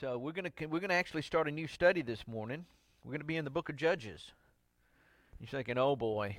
[0.00, 2.64] So we're going to we're going to actually start a new study this morning.
[3.04, 4.32] We're going to be in the book of Judges.
[5.38, 6.38] You're thinking, "Oh boy."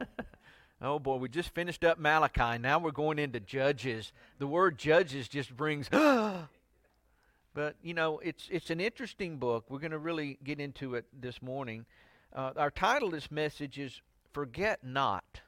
[0.82, 2.58] oh boy, we just finished up Malachi.
[2.58, 4.12] Now we're going into Judges.
[4.38, 5.88] The word Judges just brings
[7.54, 9.64] But you know, it's it's an interesting book.
[9.70, 11.86] We're going to really get into it this morning.
[12.30, 14.02] Uh, our title of this message is
[14.34, 15.40] "Forget Not."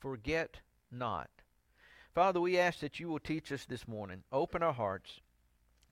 [0.00, 1.28] Forget not.
[2.14, 4.22] Father, we ask that you will teach us this morning.
[4.32, 5.20] Open our hearts.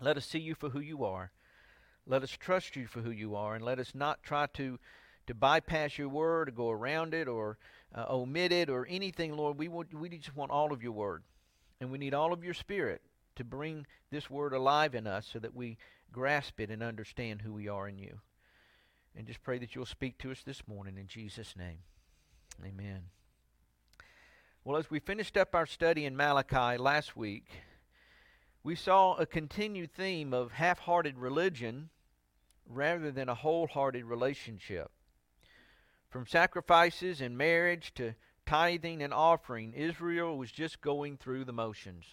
[0.01, 1.31] Let us see you for who you are.
[2.07, 4.79] Let us trust you for who you are, and let us not try to
[5.27, 7.59] to bypass your word, or go around it, or
[7.95, 9.59] uh, omit it, or anything, Lord.
[9.59, 11.23] We want, we just want all of your word,
[11.81, 13.03] and we need all of your spirit
[13.37, 15.77] to bring this word alive in us, so that we
[16.11, 18.21] grasp it and understand who we are in you.
[19.15, 21.79] And just pray that you'll speak to us this morning in Jesus' name.
[22.65, 23.03] Amen.
[24.65, 27.47] Well, as we finished up our study in Malachi last week,
[28.63, 31.89] we saw a continued theme of half hearted religion
[32.67, 34.91] rather than a wholehearted relationship.
[36.11, 42.05] From sacrifices and marriage to tithing and offering, Israel was just going through the motions,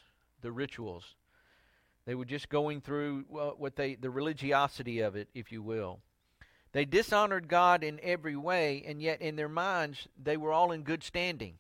[0.42, 1.16] the rituals.
[2.06, 6.00] They were just going through uh, what they the religiosity of it, if you will.
[6.72, 10.84] They dishonored God in every way, and yet in their minds they were all in
[10.84, 11.56] good standing.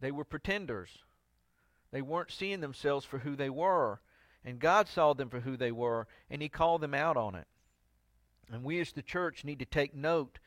[0.00, 0.90] They were pretenders.
[1.92, 4.00] They weren't seeing themselves for who they were.
[4.44, 7.46] And God saw them for who they were, and He called them out on it.
[8.50, 10.38] And we as the church need to take note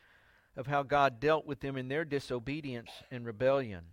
[0.56, 3.84] of how God dealt with them in their disobedience and rebellion.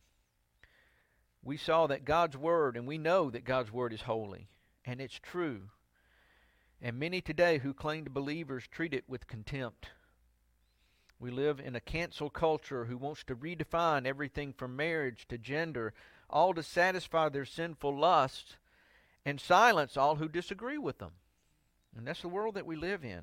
[1.44, 4.48] We saw that God's Word, and we know that God's Word is holy,
[4.86, 5.70] and it's true.
[6.82, 9.90] And many today who claim to believers treat it with contempt.
[11.20, 15.94] We live in a cancel culture who wants to redefine everything from marriage to gender,
[16.32, 18.56] all to satisfy their sinful lusts
[19.26, 21.12] and silence all who disagree with them.
[21.96, 23.22] And that's the world that we live in.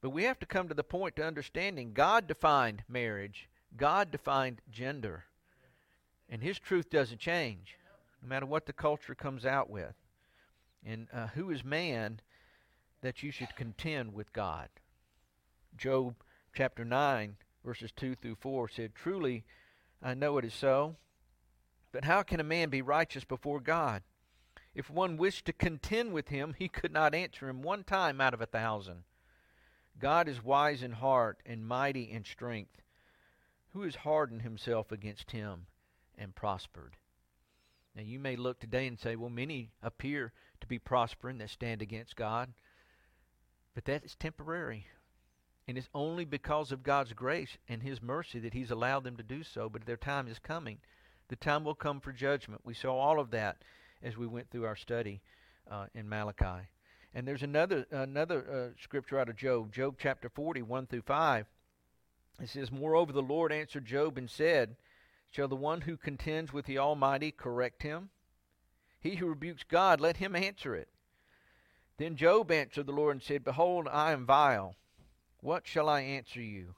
[0.00, 4.60] But we have to come to the point to understanding God defined marriage, God defined
[4.70, 5.24] gender.
[6.28, 7.76] And His truth doesn't change,
[8.22, 9.94] no matter what the culture comes out with.
[10.84, 12.20] And uh, who is man
[13.02, 14.68] that you should contend with God?
[15.76, 16.14] Job
[16.54, 19.44] chapter 9, verses 2 through 4 said, Truly,
[20.02, 20.96] I know it is so.
[21.92, 24.02] But how can a man be righteous before God?
[24.74, 28.34] If one wished to contend with him, he could not answer him one time out
[28.34, 29.02] of a thousand.
[29.98, 32.80] God is wise in heart and mighty in strength.
[33.72, 35.66] Who has hardened himself against him
[36.16, 36.96] and prospered?
[37.94, 41.82] Now you may look today and say, well, many appear to be prospering that stand
[41.82, 42.52] against God.
[43.74, 44.86] But that is temporary.
[45.66, 49.22] And it's only because of God's grace and His mercy that He's allowed them to
[49.22, 49.68] do so.
[49.68, 50.78] But their time is coming.
[51.30, 52.62] The time will come for judgment.
[52.64, 53.58] We saw all of that
[54.02, 55.20] as we went through our study
[55.70, 56.66] uh, in Malachi.
[57.14, 61.46] And there's another another uh, scripture out of Job, Job chapter 40, 1 through 5.
[62.40, 64.74] It says, Moreover, the Lord answered Job and said,
[65.30, 68.10] Shall the one who contends with the Almighty correct him?
[68.98, 70.88] He who rebukes God, let him answer it.
[71.96, 74.74] Then Job answered the Lord and said, Behold, I am vile.
[75.42, 76.74] What shall I answer you?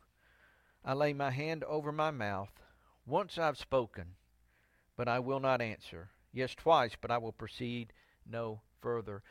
[0.85, 2.53] I lay my hand over my mouth.
[3.07, 4.17] Once I've spoken,
[5.03, 6.11] but I will not answer.
[6.33, 7.93] Yes, twice, but I will proceed
[8.25, 9.25] no further.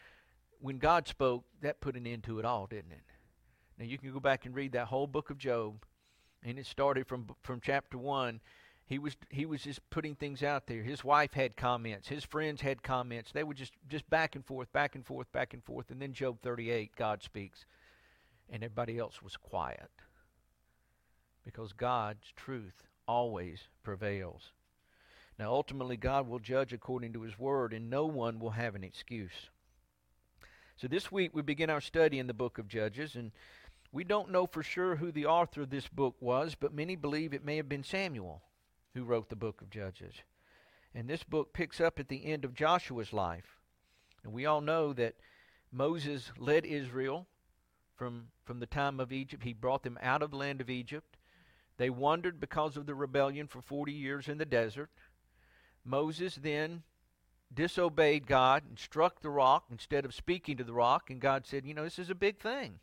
[0.59, 3.06] When God spoke, that put an end to it all, didn't it?
[3.80, 5.86] Now you can go back and read that whole book of Job,
[6.44, 8.42] and it started from from chapter one.
[8.86, 10.84] He was he was just putting things out there.
[10.84, 12.09] His wife had comments.
[12.09, 13.32] His friends had comments.
[13.32, 15.90] They were just just back and forth, back and forth, back and forth.
[15.90, 17.66] And then Job 38, God speaks
[18.50, 19.90] and everybody else was quiet.
[21.46, 24.52] Because God's truth always prevails.
[25.41, 28.84] Now, ultimately, God will judge according to His Word, and no one will have an
[28.84, 29.50] excuse.
[30.78, 33.31] So, this week we begin our study in the book of Judges, and
[33.91, 37.34] we don't know for sure who the author of this book was, but many believe
[37.34, 38.44] it may have been Samuel
[38.94, 40.13] who wrote the book of Judges.
[40.94, 43.58] And this book picks up at the end of Joshua's life.
[44.23, 45.16] And we all know that
[45.72, 47.26] Moses led Israel
[47.96, 49.44] from, from the time of Egypt.
[49.44, 51.17] He brought them out of the land of Egypt.
[51.78, 54.91] They wandered because of the rebellion for 40 years in the desert.
[55.84, 56.84] Moses then
[57.54, 61.66] disobeyed God and struck the rock instead of speaking to the rock, and God said,
[61.66, 62.80] You know, this is a big thing.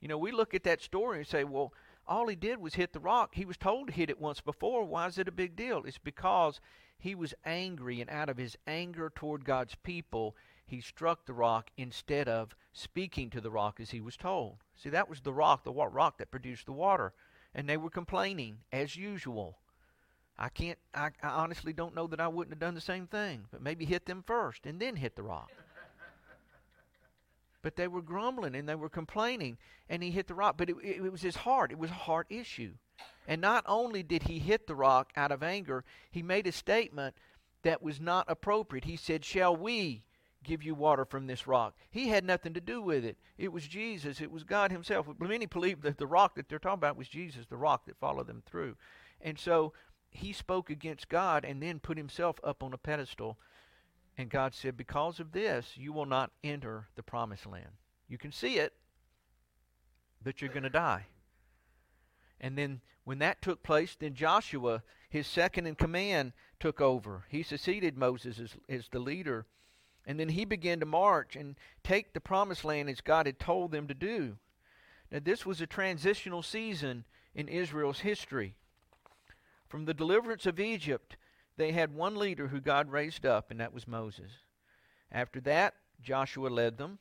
[0.00, 1.72] You know, we look at that story and say, Well,
[2.06, 3.34] all he did was hit the rock.
[3.34, 4.84] He was told to hit it once before.
[4.84, 5.82] Why is it a big deal?
[5.84, 6.60] It's because
[6.98, 10.36] he was angry, and out of his anger toward God's people,
[10.66, 14.58] he struck the rock instead of speaking to the rock as he was told.
[14.76, 17.12] See, that was the rock, the rock that produced the water.
[17.54, 19.58] And they were complaining, as usual.
[20.40, 23.44] I can't, I, I honestly don't know that I wouldn't have done the same thing,
[23.50, 25.50] but maybe hit them first and then hit the rock.
[27.62, 29.58] But they were grumbling and they were complaining,
[29.90, 30.56] and he hit the rock.
[30.56, 31.70] But it, it, it was his heart.
[31.70, 32.72] It was a heart issue.
[33.28, 37.14] And not only did he hit the rock out of anger, he made a statement
[37.62, 38.84] that was not appropriate.
[38.84, 40.04] He said, Shall we
[40.42, 41.76] give you water from this rock?
[41.90, 43.18] He had nothing to do with it.
[43.36, 45.06] It was Jesus, it was God Himself.
[45.18, 48.26] Many believe that the rock that they're talking about was Jesus, the rock that followed
[48.26, 48.76] them through.
[49.20, 49.74] And so
[50.10, 53.38] he spoke against God and then put himself up on a pedestal.
[54.18, 57.70] And God said, Because of this, you will not enter the promised land.
[58.08, 58.74] You can see it,
[60.22, 61.06] but you're going to die.
[62.40, 67.24] And then when that took place, then Joshua, his second in command, took over.
[67.28, 69.46] He succeeded Moses as, as the leader.
[70.06, 73.70] And then he began to march and take the promised land as God had told
[73.70, 74.38] them to do.
[75.10, 77.04] Now, this was a transitional season
[77.34, 78.54] in Israel's history.
[79.70, 81.16] From the deliverance of Egypt,
[81.56, 84.32] they had one leader who God raised up, and that was Moses.
[85.12, 86.98] After that, Joshua led them.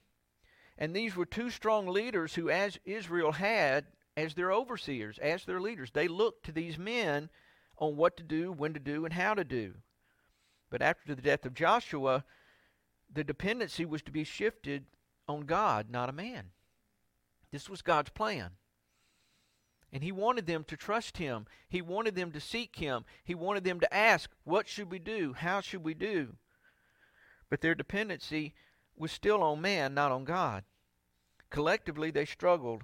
[0.78, 5.60] And these were two strong leaders who, as Israel had, as their overseers, as their
[5.60, 7.30] leaders, they looked to these men
[7.78, 9.74] on what to do, when to do, and how to do.
[10.70, 12.24] But after the death of Joshua,
[13.12, 14.86] the dependency was to be shifted
[15.28, 16.52] on God, not a man.
[17.52, 18.52] This was God's plan.
[19.92, 21.48] And he wanted them to trust him.
[21.68, 23.06] He wanted them to seek him.
[23.24, 25.34] He wanted them to ask, What should we do?
[25.34, 26.36] How should we do?
[27.50, 28.54] But their dependency
[28.96, 30.64] was still on man, not on God.
[31.50, 32.84] Collectively, they struggled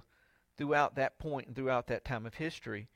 [0.56, 2.88] throughout that point and throughout that time of history.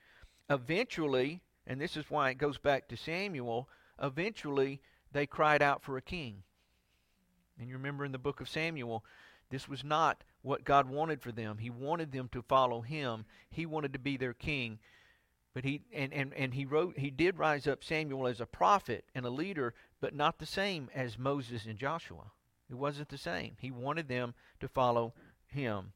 [0.49, 3.69] Eventually, and this is why it goes back to Samuel,
[4.03, 4.81] eventually
[5.13, 6.43] they cried out for a king.
[7.59, 9.05] And you remember in the book of Samuel,
[9.51, 11.59] this was not what God wanted for them.
[11.59, 13.25] He wanted them to follow him.
[13.51, 14.79] He wanted to be their king.
[15.53, 19.05] But he and, and, and he wrote he did rise up Samuel as a prophet
[19.15, 22.31] and a leader, but not the same as Moses and Joshua.
[22.71, 23.57] It wasn't the same.
[23.61, 25.13] He wanted them to follow
[25.49, 25.93] him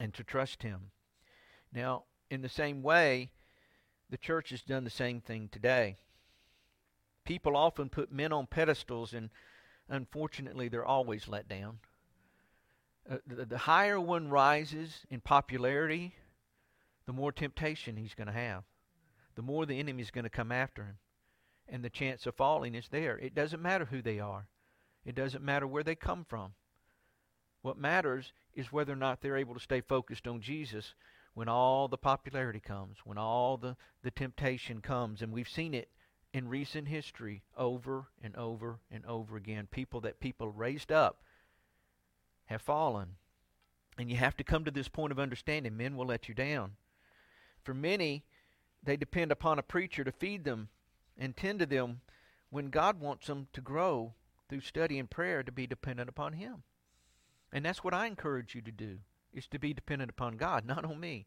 [0.00, 0.90] and to trust him.
[1.72, 3.30] Now, in the same way,
[4.10, 5.96] the church has done the same thing today.
[7.24, 9.30] People often put men on pedestals and
[9.88, 11.78] unfortunately they're always let down.
[13.10, 16.14] Uh, the, the higher one rises in popularity,
[17.06, 18.62] the more temptation he's going to have.
[19.34, 20.98] The more the enemy is going to come after him.
[21.68, 23.18] And the chance of falling is there.
[23.18, 24.46] It doesn't matter who they are,
[25.04, 26.52] it doesn't matter where they come from.
[27.62, 30.94] What matters is whether or not they're able to stay focused on Jesus
[31.34, 35.22] when all the popularity comes, when all the, the temptation comes.
[35.22, 35.88] And we've seen it
[36.34, 39.68] in recent history over and over and over again.
[39.70, 41.22] People that people raised up
[42.52, 43.16] have fallen.
[43.98, 46.72] And you have to come to this point of understanding men will let you down.
[47.62, 48.24] For many,
[48.82, 50.68] they depend upon a preacher to feed them
[51.18, 52.00] and tend to them
[52.50, 54.14] when God wants them to grow
[54.48, 56.62] through study and prayer to be dependent upon Him.
[57.52, 58.98] And that's what I encourage you to do,
[59.32, 61.26] is to be dependent upon God, not on me.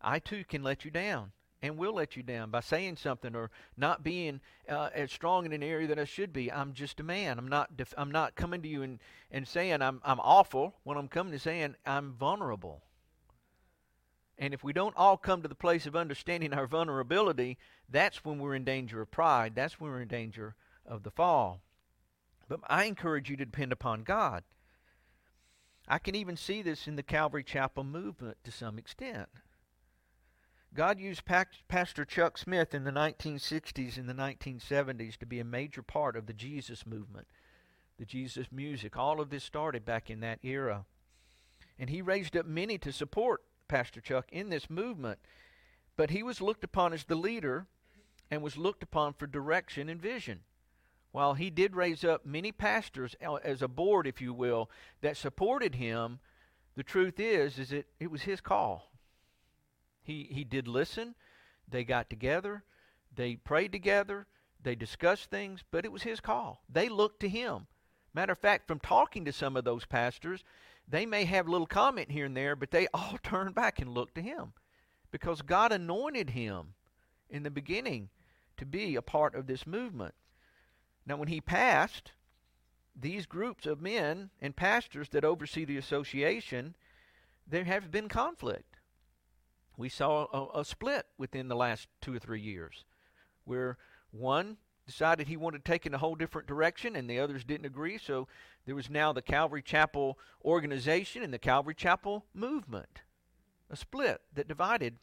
[0.00, 1.32] I too can let you down
[1.64, 4.38] and will let you down by saying something or not being
[4.68, 6.52] uh, as strong in an area that I should be.
[6.52, 7.38] I'm just a man.
[7.38, 7.74] I'm not.
[7.74, 8.98] Def- I'm not coming to you and,
[9.30, 10.74] and saying I'm I'm awful.
[10.84, 12.82] When I'm coming to saying I'm vulnerable.
[14.36, 17.56] And if we don't all come to the place of understanding our vulnerability,
[17.88, 19.54] that's when we're in danger of pride.
[19.54, 21.62] That's when we're in danger of the fall.
[22.46, 24.44] But I encourage you to depend upon God.
[25.88, 29.28] I can even see this in the Calvary Chapel movement to some extent.
[30.74, 35.82] God used Pastor Chuck Smith in the 1960s and the 1970s to be a major
[35.82, 37.28] part of the Jesus movement,
[37.96, 38.96] the Jesus music.
[38.96, 40.84] All of this started back in that era.
[41.78, 45.20] And he raised up many to support Pastor Chuck in this movement.
[45.96, 47.66] But he was looked upon as the leader
[48.28, 50.40] and was looked upon for direction and vision.
[51.12, 54.68] While he did raise up many pastors uh, as a board, if you will,
[55.02, 56.18] that supported him,
[56.74, 58.90] the truth is, is that it was his call.
[60.04, 61.14] He, he did listen.
[61.66, 62.62] They got together.
[63.14, 64.26] They prayed together.
[64.62, 66.62] They discussed things, but it was his call.
[66.68, 67.66] They looked to him.
[68.12, 70.44] Matter of fact, from talking to some of those pastors,
[70.86, 73.92] they may have a little comment here and there, but they all turned back and
[73.92, 74.52] looked to him
[75.10, 76.74] because God anointed him
[77.30, 78.10] in the beginning
[78.56, 80.14] to be a part of this movement.
[81.06, 82.12] Now, when he passed,
[82.94, 86.76] these groups of men and pastors that oversee the association,
[87.46, 88.73] there have been conflict
[89.76, 92.84] we saw a, a, split within the last two or three years
[93.44, 93.76] where
[94.10, 97.66] one decided he wanted to take in a whole different direction and the others didn't
[97.66, 97.98] agree.
[97.98, 98.28] So
[98.66, 103.00] there was now the Calvary Chapel organization and the Calvary Chapel movement,
[103.70, 104.96] a split that divided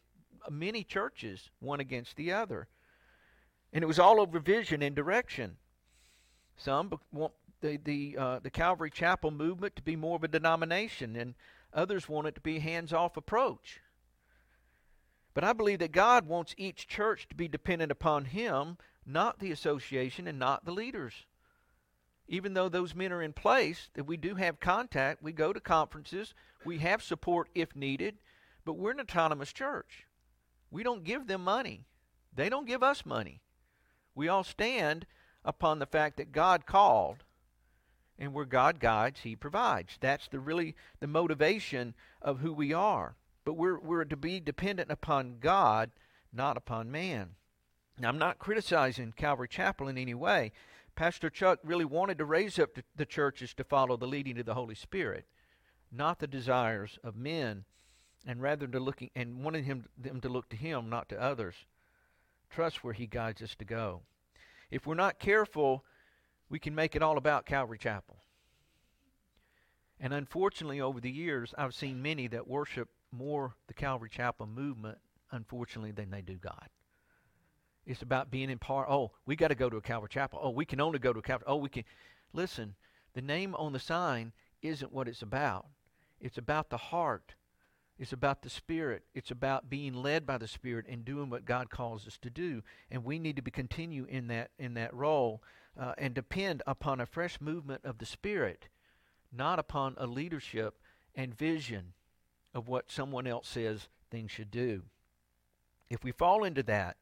[0.50, 2.68] many churches one against the other.
[3.72, 5.56] And it was all over vision and direction.
[6.56, 11.16] Some want the the uh, the Calvary Chapel movement to be more of a denomination,
[11.16, 11.34] and
[11.72, 13.80] others want it to be a hands-off approach.
[15.34, 19.50] But I believe that God wants each church to be dependent upon Him, not the
[19.50, 21.26] association and not the leaders.
[22.28, 25.60] Even though those men are in place, that we do have contact, we go to
[25.60, 26.34] conferences,
[26.64, 28.18] we have support if needed,
[28.64, 30.06] but we're an autonomous church.
[30.70, 31.84] We don't give them money.
[32.34, 33.42] They don't give us money.
[34.14, 35.06] We all stand
[35.44, 37.24] upon the fact that God called
[38.18, 39.98] and where God guides, He provides.
[40.00, 43.16] That's the really the motivation of who we are.
[43.44, 45.90] But we're we're to be dependent upon God,
[46.32, 47.30] not upon man.
[47.98, 50.52] Now, I'm not criticizing Calvary Chapel in any way.
[50.94, 54.54] Pastor Chuck really wanted to raise up the churches to follow the leading of the
[54.54, 55.26] Holy Spirit,
[55.90, 57.64] not the desires of men,
[58.26, 61.54] and rather to looking and wanting him them to look to Him, not to others.
[62.50, 64.02] Trust where He guides us to go.
[64.70, 65.84] If we're not careful,
[66.48, 68.16] we can make it all about Calvary Chapel.
[69.98, 74.98] And unfortunately, over the years, I've seen many that worship more the Calvary Chapel movement,
[75.30, 76.68] unfortunately, than they do God.
[77.84, 78.88] It's about being in part.
[78.88, 80.38] Oh, we got to go to a Calvary Chapel.
[80.42, 81.46] Oh, we can only go to a Calvary.
[81.48, 81.84] Oh, we can.
[82.32, 82.74] Listen,
[83.14, 85.66] the name on the sign isn't what it's about.
[86.20, 87.34] It's about the heart.
[87.98, 89.04] It's about the Spirit.
[89.14, 92.62] It's about being led by the Spirit and doing what God calls us to do.
[92.90, 95.42] And we need to be continue in that in that role
[95.78, 98.68] uh, and depend upon a fresh movement of the Spirit,
[99.32, 100.78] not upon a leadership
[101.14, 101.92] and vision
[102.54, 104.82] of what someone else says things should do.
[105.88, 106.96] If we fall into that,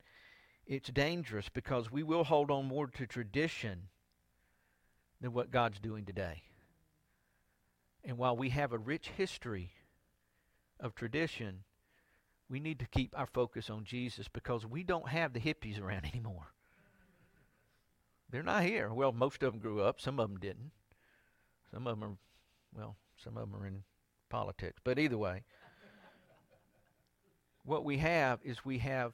[0.67, 3.89] it's dangerous because we will hold on more to tradition
[5.21, 6.43] than what God's doing today.
[8.05, 9.73] And while we have a rich history
[10.79, 11.65] of tradition,
[12.49, 16.07] we need to keep our focus on Jesus because we don't have the hippies around
[16.13, 16.53] anymore.
[18.31, 18.93] They're not here.
[18.93, 20.01] Well, most of them grew up.
[20.01, 20.71] Some of them didn't.
[21.73, 22.17] Some of them are,
[22.77, 23.83] well, some of them are in
[24.31, 24.81] politics.
[24.83, 25.43] But either way,
[27.65, 29.13] what we have is we have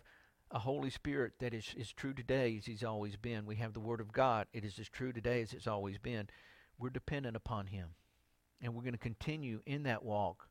[0.52, 3.46] a Holy Spirit that is, is true today as He's always been.
[3.46, 4.46] We have the Word of God.
[4.52, 6.28] It is as true today as it's always been.
[6.78, 7.88] We're dependent upon Him.
[8.62, 10.48] And we're going to continue in that walk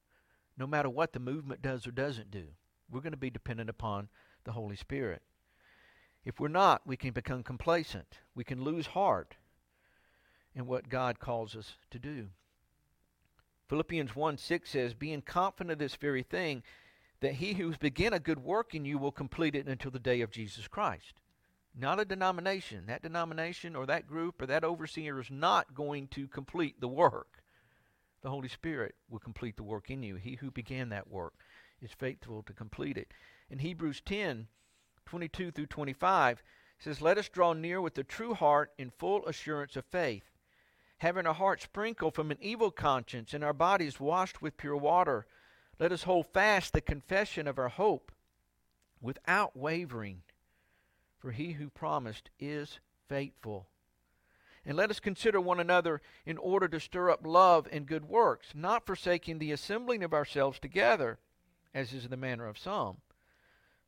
[0.58, 2.46] no matter what the movement does or doesn't do.
[2.92, 4.10] We're going to be dependent upon
[4.44, 5.22] the Holy Spirit.
[6.24, 8.20] If we're not, we can become complacent.
[8.36, 9.36] We can lose heart
[10.56, 12.28] in what God calls us to do.
[13.68, 16.64] Philippians 1 6 says, Being confident of this very thing,
[17.22, 20.22] that he who's begun a good work in you will complete it until the day
[20.22, 21.22] of Jesus Christ.
[21.78, 22.86] Not a denomination.
[22.86, 27.44] That denomination or that group or that overseer is not going to complete the work.
[28.22, 30.16] The Holy Spirit will complete the work in you.
[30.16, 31.34] He who began that work
[31.82, 33.14] is faithful to complete it.
[33.50, 34.48] In Hebrews 10,
[35.06, 36.42] 22 through 25
[36.80, 40.24] says, Let us draw near with a true heart in full assurance of faith,
[40.98, 45.26] having our hearts sprinkled from an evil conscience and our bodies washed with pure water.
[45.80, 48.12] Let us hold fast the confession of our hope
[49.02, 50.22] without wavering,
[51.18, 53.68] for he who promised is faithful.
[54.66, 58.48] And let us consider one another in order to stir up love and good works,
[58.56, 61.20] not forsaking the assembling of ourselves together,
[61.74, 62.98] as is the manner of some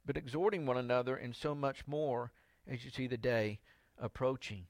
[0.08, 2.32] but exhorting one another, and so much more
[2.66, 3.60] as you see the day
[4.00, 4.66] approaching.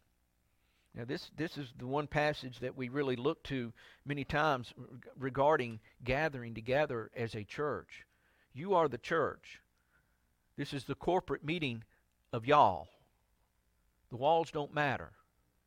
[0.95, 3.71] Now, this, this is the one passage that we really look to
[4.05, 4.73] many times
[5.17, 8.05] regarding gathering together as a church.
[8.53, 9.61] You are the church.
[10.57, 11.83] This is the corporate meeting
[12.33, 12.87] of y'all.
[14.09, 15.11] The walls don't matter.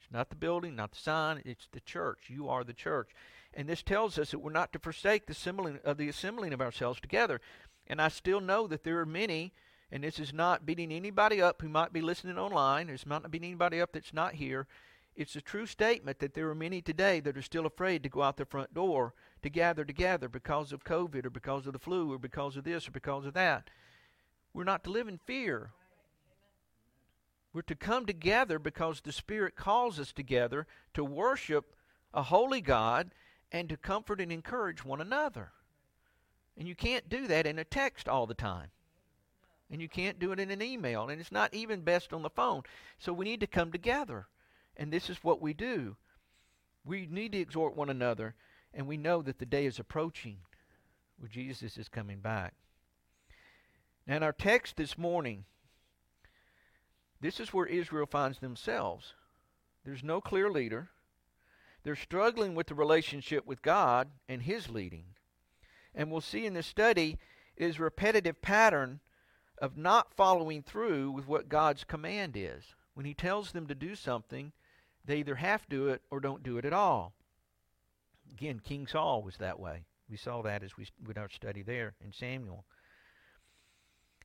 [0.00, 2.25] It's not the building, not the sign, it's the church.
[2.29, 3.11] You are the church.
[3.55, 6.61] And this tells us that we're not to forsake the assembling of the assembling of
[6.61, 7.41] ourselves together.
[7.87, 9.53] And I still know that there are many,
[9.93, 12.89] and this is not beating anybody up who might be listening online.
[12.89, 14.67] It's not beating anybody up that's not here.
[15.21, 18.23] It's a true statement that there are many today that are still afraid to go
[18.23, 19.12] out the front door
[19.43, 22.89] to gather together because of COVID or because of the flu or because of this
[22.89, 23.69] or because of that.
[24.55, 25.73] We're not to live in fear.
[27.53, 31.75] We're to come together because the Spirit calls us together to worship
[32.15, 33.11] a holy God
[33.53, 35.53] and to comfort and encourage one another.
[36.57, 38.69] And you can't do that in a text all the time.
[39.71, 41.11] And you can't do it in an email.
[41.11, 42.62] And it's not even best on the phone.
[42.99, 44.27] So we need to come together.
[44.81, 45.97] And this is what we do.
[46.87, 48.35] We need to exhort one another.
[48.73, 50.39] And we know that the day is approaching
[51.19, 52.55] where Jesus is coming back.
[54.07, 55.45] Now, in our text this morning,
[57.21, 59.13] this is where Israel finds themselves.
[59.85, 60.89] There's no clear leader.
[61.83, 65.05] They're struggling with the relationship with God and His leading.
[65.95, 67.19] And we'll see in this study
[67.55, 69.01] is a repetitive pattern
[69.59, 72.75] of not following through with what God's command is.
[72.95, 74.53] When He tells them to do something,
[75.04, 77.14] they either half do it or don't do it at all.
[78.33, 79.85] Again, King Saul was that way.
[80.09, 82.64] We saw that as we with our study there in Samuel.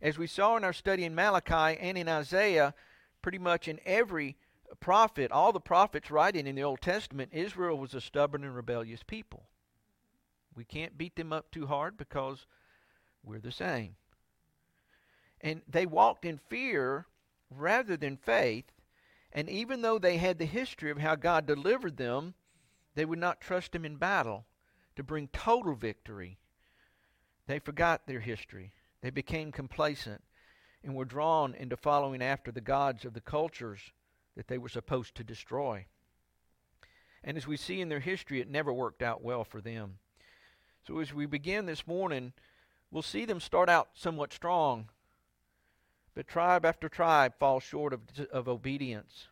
[0.02, 2.74] As we saw in our study in Malachi and in Isaiah,
[3.22, 4.38] pretty much in every
[4.80, 9.04] prophet, all the prophets writing in the Old Testament, Israel was a stubborn and rebellious
[9.04, 9.48] people.
[10.56, 12.46] We can't beat them up too hard because
[13.24, 13.96] we're the same.
[15.42, 17.08] And they walked in fear
[17.50, 18.66] rather than faith.
[19.36, 22.36] And even though they had the history of how God delivered them,
[22.96, 24.46] they would not trust Him in battle
[24.96, 26.40] to bring total victory.
[27.46, 28.72] They forgot their history.
[29.02, 30.24] They became complacent
[30.86, 33.82] and were drawn into following after the gods of the cultures
[34.38, 35.86] that they were supposed to destroy.
[37.22, 39.98] And as we see in their history, it never worked out well for them.
[40.88, 42.32] So as we begin this morning,
[42.90, 44.90] we'll see them start out somewhat strong,
[46.16, 49.28] but tribe after tribe falls short of, of obedience,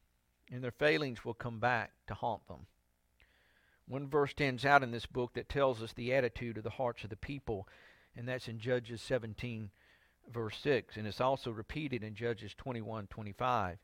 [0.52, 2.68] and their failings will come back to haunt them.
[3.88, 7.04] One verse stands out in this book that tells us the attitude of the hearts
[7.04, 7.68] of the people
[8.16, 9.70] and that's in Judges 17,
[10.32, 10.98] verse 6.
[10.98, 13.78] And it's also repeated in Judges 21, 25.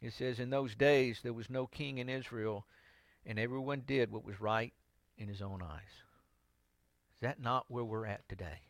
[0.00, 2.66] It says, In those days there was no king in Israel,
[3.26, 4.72] and everyone did what was right
[5.18, 6.02] in his own eyes.
[7.16, 8.62] Is that not where we're at today?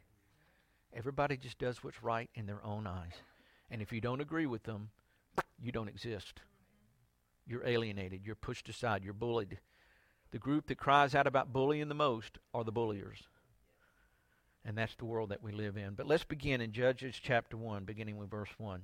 [0.95, 3.15] Everybody just does what's right in their own eyes.
[3.73, 4.91] And if you don't agree with them,
[5.59, 6.41] you don't exist.
[7.47, 8.21] You're alienated.
[8.23, 9.03] You're pushed aside.
[9.03, 9.59] You're bullied.
[10.31, 13.23] The group that cries out about bullying the most are the bulliers.
[14.63, 15.95] And that's the world that we live in.
[15.95, 18.83] But let's begin in Judges chapter 1, beginning with verse 1.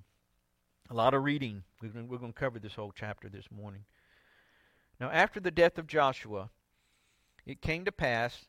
[0.89, 1.65] A lot of reading.
[1.83, 3.85] We're going, we're going to cover this whole chapter this morning.
[4.99, 6.49] Now, after the death of Joshua,
[7.45, 8.47] it came to pass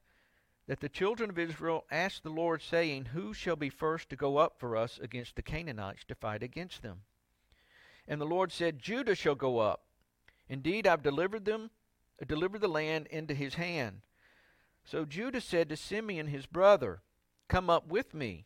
[0.69, 4.37] that the children of Israel asked the Lord, saying, Who shall be first to go
[4.37, 7.01] up for us against the Canaanites to fight against them?
[8.07, 9.85] And the Lord said, Judah shall go up.
[10.47, 11.71] Indeed, I've delivered them,
[12.21, 14.01] uh, delivered the land into his hand.
[14.85, 17.01] So Judah said to Simeon his brother,
[17.47, 18.45] Come up with me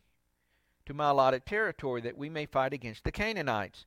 [0.86, 3.84] to my allotted territory, that we may fight against the Canaanites.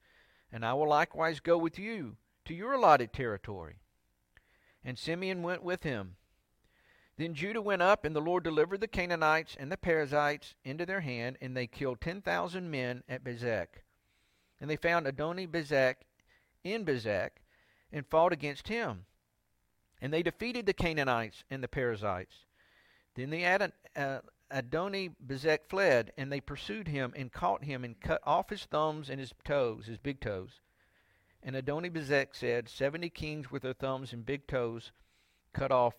[0.51, 3.77] And I will likewise go with you to your allotted territory.
[4.85, 6.17] And Simeon went with him.
[7.17, 11.01] Then Judah went up, and the Lord delivered the Canaanites and the Perizzites into their
[11.01, 13.83] hand, and they killed ten thousand men at Bezek.
[14.61, 15.95] And they found Adoni Bezek
[16.63, 17.29] in Bezek,
[17.91, 19.05] and fought against him.
[20.01, 22.45] And they defeated the Canaanites and the Perizzites.
[23.15, 23.45] Then the
[23.95, 24.19] uh,
[24.51, 29.09] Adoni Bezek fled, and they pursued him and caught him and cut off his thumbs
[29.09, 30.61] and his toes, his big toes.
[31.41, 34.91] And Adoni Bezek said, Seventy kings with their thumbs and big toes
[35.53, 35.95] cut off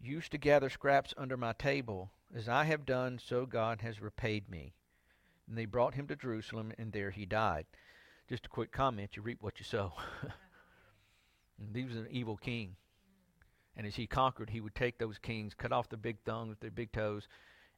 [0.00, 2.10] used to gather scraps under my table.
[2.34, 4.72] As I have done, so God has repaid me.
[5.48, 7.66] And they brought him to Jerusalem, and there he died.
[8.28, 9.92] Just a quick comment you reap what you sow.
[11.74, 12.76] he was an evil king.
[13.76, 16.70] And as he conquered, he would take those kings, cut off their big thumbs, their
[16.70, 17.26] big toes,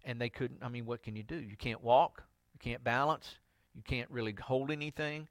[0.04, 0.62] and they couldn't.
[0.62, 1.36] I mean, what can you do?
[1.36, 3.36] You can't walk, you can't balance,
[3.74, 5.28] you can't really hold anything,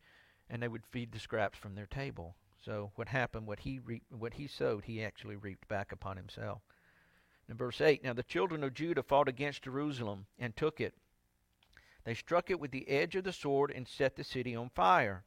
[0.49, 2.35] and they would feed the scraps from their table.
[2.63, 3.47] So what happened?
[3.47, 6.61] What he reaped, what he sowed, he actually reaped back upon himself.
[7.51, 10.93] In verse eight, now the children of Judah fought against Jerusalem and took it.
[12.05, 15.25] They struck it with the edge of the sword and set the city on fire.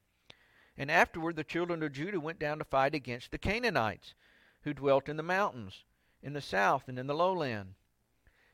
[0.79, 4.15] And afterward the children of Judah went down to fight against the Canaanites,
[4.63, 5.85] who dwelt in the mountains,
[6.23, 7.75] in the south and in the lowland.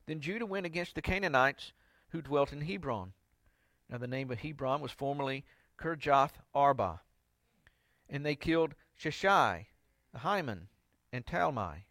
[0.06, 1.72] Then Judah went against the Canaanites
[2.08, 3.12] who dwelt in Hebron.
[3.88, 5.44] Now the name of Hebron was formerly
[5.78, 7.02] Kirjath Arba.
[8.08, 9.66] And they killed Sheshai,
[10.16, 10.62] Ahiman,
[11.12, 11.84] and Talmai.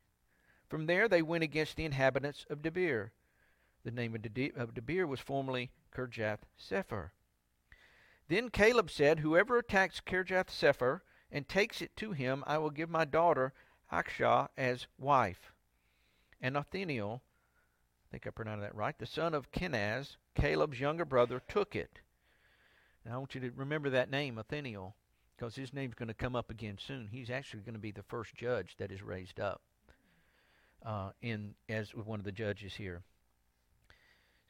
[0.69, 3.09] From there they went against the inhabitants of Debir.
[3.83, 7.09] The name of Debir was formerly Kirjath Sepher.
[8.27, 11.01] Then Caleb said, Whoever attacks Kirjath Sepher
[11.31, 13.53] and takes it to him, I will give my daughter
[13.91, 15.51] Achsah as wife.
[16.39, 17.23] And Othniel
[18.09, 21.99] I think I pronounced that right, the son of Kenaz, Caleb's younger brother, took it.
[23.05, 24.95] Now I want you to remember that name, Othniel,
[25.35, 27.07] because his name's going to come up again soon.
[27.11, 29.61] He's actually going to be the first judge that is raised up
[30.85, 33.03] uh, in as one of the judges here.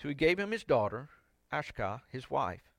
[0.02, 1.10] So he gave him his daughter,
[1.52, 2.70] Achsah, his wife.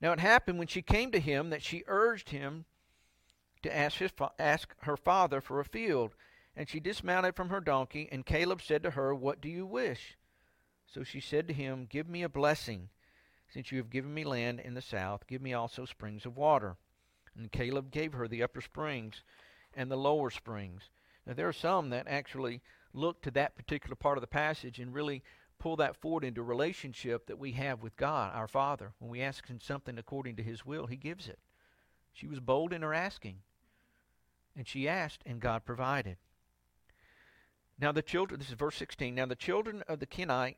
[0.00, 2.66] Now it happened when she came to him that she urged him
[3.62, 6.14] to ask, his fa- ask her father for a field.
[6.54, 10.16] And she dismounted from her donkey, and Caleb said to her, What do you wish?
[10.86, 12.88] So she said to him, Give me a blessing.
[13.48, 16.76] Since you have given me land in the south, give me also springs of water.
[17.36, 19.22] And Caleb gave her the upper springs
[19.74, 20.88] and the lower springs.
[21.26, 22.62] Now, there are some that actually
[22.92, 25.22] look to that particular part of the passage and really
[25.58, 28.92] pull that forward into relationship that we have with God, our Father.
[28.98, 31.38] When we ask Him something according to His will, He gives it.
[32.12, 33.38] She was bold in her asking.
[34.56, 36.16] And she asked, and God provided.
[37.78, 39.14] Now the children, this is verse 16.
[39.14, 40.56] Now the children of the Kenite,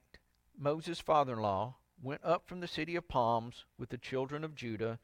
[0.57, 4.55] Moses' father in law, went up from the city of palms with the children of
[4.55, 5.01] Judah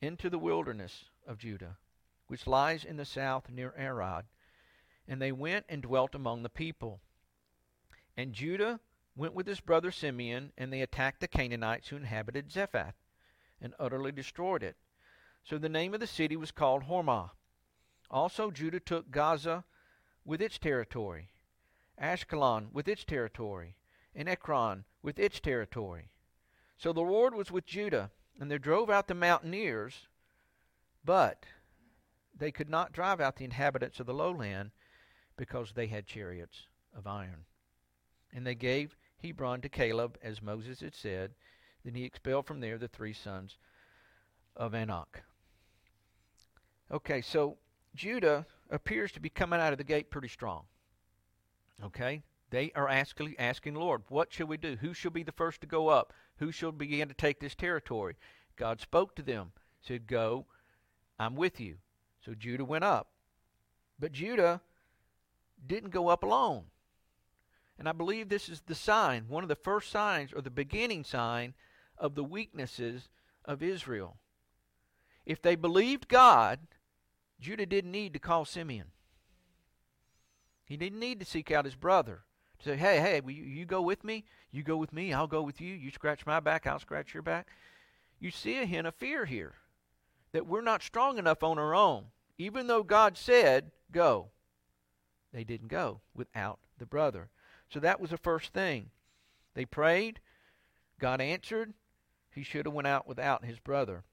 [0.00, 1.76] into the wilderness of Judah,
[2.26, 4.24] which lies in the south near Arad.
[5.06, 7.00] And they went and dwelt among the people.
[8.16, 8.80] And Judah
[9.16, 12.94] went with his brother Simeon, and they attacked the Canaanites who inhabited Zephath,
[13.60, 14.76] and utterly destroyed it.
[15.44, 17.30] So the name of the city was called Hormah.
[18.10, 19.64] Also Judah took Gaza
[20.24, 21.30] with its territory,
[22.00, 23.76] Ashkelon with its territory,
[24.14, 26.10] and Ekron with its territory.
[26.76, 30.08] So the Lord was with Judah, and they drove out the mountaineers,
[31.04, 31.44] but
[32.36, 34.70] they could not drive out the inhabitants of the lowland
[35.36, 36.66] because they had chariots
[36.96, 37.44] of iron.
[38.32, 41.32] And they gave Hebron to Caleb, as Moses had said.
[41.84, 43.58] Then he expelled from there the three sons
[44.56, 45.22] of Anak.
[46.90, 47.56] Okay, so
[47.94, 50.64] Judah appears to be coming out of the gate pretty strong.
[51.82, 52.22] Okay?
[52.50, 54.76] They are asking, asking Lord, what shall we do?
[54.76, 56.12] Who shall be the first to go up?
[56.38, 58.16] Who shall begin to take this territory?
[58.56, 60.46] God spoke to them, said, Go,
[61.18, 61.76] I'm with you.
[62.24, 63.08] So Judah went up.
[63.98, 64.60] But Judah
[65.66, 66.64] didn't go up alone.
[67.78, 71.04] And I believe this is the sign, one of the first signs, or the beginning
[71.04, 71.54] sign,
[71.98, 73.08] of the weaknesses
[73.44, 74.16] of Israel.
[75.26, 76.60] If they believed God,
[77.40, 78.88] Judah didn't need to call Simeon.
[80.66, 82.22] He didn't need to seek out his brother
[82.58, 84.24] to say, hey, hey, you, you go with me?
[84.50, 85.74] You go with me, I'll go with you.
[85.74, 87.48] You scratch my back, I'll scratch your back.
[88.20, 89.54] You see a hint of fear here
[90.32, 92.06] that we're not strong enough on our own.
[92.38, 94.30] Even though God said, go,
[95.34, 97.28] they didn't go without the brother.
[97.68, 98.90] So that was the first thing.
[99.54, 100.20] They prayed,
[101.00, 101.74] God answered.
[102.30, 104.04] He should have went out without his brother.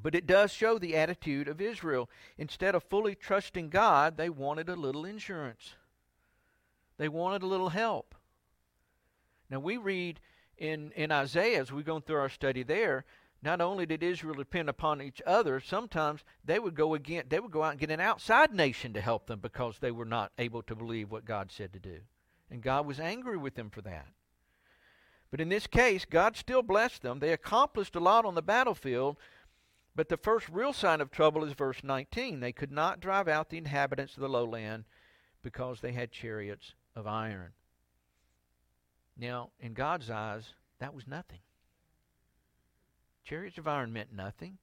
[0.00, 2.08] But it does show the attitude of Israel.
[2.38, 5.74] Instead of fully trusting God, they wanted a little insurance.
[6.96, 8.14] They wanted a little help.
[9.50, 10.18] Now we read
[10.56, 13.04] in, in Isaiah, as we're going through our study there,
[13.42, 17.50] not only did Israel depend upon each other, sometimes they would go again they would
[17.50, 20.62] go out and get an outside nation to help them because they were not able
[20.62, 21.98] to believe what God said to do.
[22.50, 24.06] And God was angry with them for that.
[25.30, 27.18] But in this case, God still blessed them.
[27.18, 29.16] They accomplished a lot on the battlefield,
[29.96, 32.40] but the first real sign of trouble is verse 19.
[32.40, 34.84] They could not drive out the inhabitants of the lowland
[35.42, 37.52] because they had chariots of iron.
[39.16, 41.40] Now, in God's eyes, that was nothing.
[43.24, 44.58] Chariots of iron meant nothing.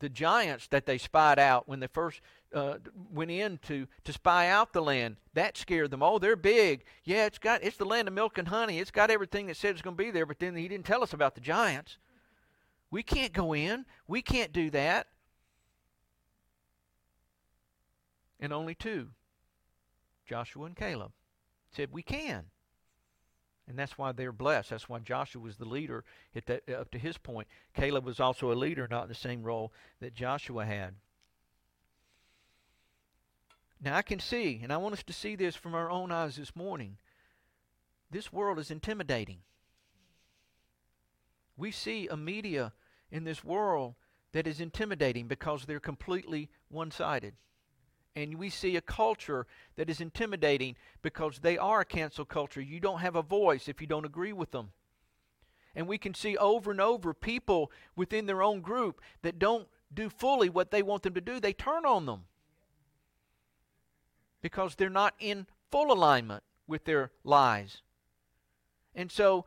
[0.00, 2.20] The giants that they spied out when they first
[2.52, 2.78] uh,
[3.12, 6.02] went in to, to spy out the land, that scared them.
[6.02, 6.84] Oh, they're big.
[7.04, 8.78] Yeah, it's got it's the land of milk and honey.
[8.78, 10.26] It's got everything that said it's going to be there.
[10.26, 11.98] But then he didn't tell us about the giants.
[12.90, 13.86] We can't go in.
[14.06, 15.08] We can't do that.
[18.40, 19.08] And only two,
[20.28, 21.12] Joshua and Caleb,
[21.70, 22.44] said we can.
[23.66, 24.70] And that's why they're blessed.
[24.70, 26.04] That's why Joshua was the leader
[26.36, 27.48] at that, up to his point.
[27.74, 30.94] Caleb was also a leader, not in the same role that Joshua had.
[33.80, 36.36] Now I can see, and I want us to see this from our own eyes
[36.36, 36.98] this morning.
[38.10, 39.38] This world is intimidating.
[41.56, 42.72] We see a media
[43.10, 43.94] in this world
[44.32, 47.34] that is intimidating because they're completely one sided.
[48.16, 49.46] And we see a culture
[49.76, 52.60] that is intimidating because they are a cancel culture.
[52.60, 54.70] You don't have a voice if you don't agree with them.
[55.74, 60.08] And we can see over and over people within their own group that don't do
[60.08, 61.40] fully what they want them to do.
[61.40, 62.24] They turn on them
[64.42, 67.82] because they're not in full alignment with their lies.
[68.94, 69.44] And so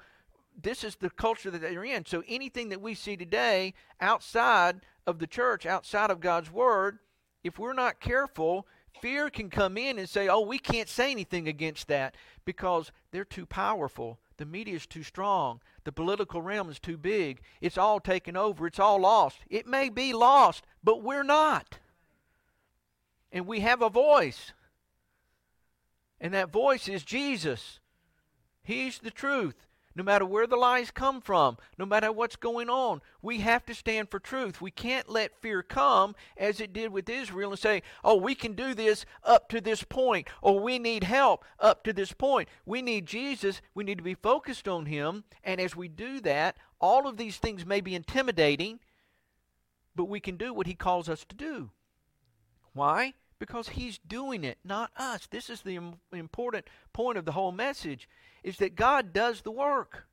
[0.62, 2.06] this is the culture that they're in.
[2.06, 7.00] So anything that we see today outside of the church, outside of God's Word,
[7.48, 8.68] if we're not careful,
[9.02, 13.26] fear can come in and say, oh, we can't say anything against that because they're
[13.26, 14.20] too powerful.
[14.38, 15.62] The media is too strong.
[15.84, 17.42] The political realm is too big.
[17.62, 18.68] It's all taken over.
[18.68, 19.40] It's all lost.
[19.50, 21.80] It may be lost, but we're not.
[23.32, 24.54] And we have a voice.
[26.20, 27.80] And that voice is Jesus.
[28.64, 29.67] He's the truth
[29.98, 33.02] no matter where the lies come from, no matter what's going on.
[33.20, 34.62] We have to stand for truth.
[34.62, 38.54] We can't let fear come as it did with Israel and say, oh, we can
[38.54, 42.48] do this up to this point, or we need help up to this point.
[42.64, 43.60] We need Jesus.
[43.74, 45.24] We need to be focused on Him.
[45.44, 48.80] And as we do that, all of these things may be intimidating,
[49.96, 51.72] but we can do what He calls us to do.
[52.74, 53.16] Why?
[53.40, 55.26] Because He's doing it, not us.
[55.26, 55.80] This is the
[56.14, 58.08] important point of the whole message
[58.48, 60.08] is that God does the work.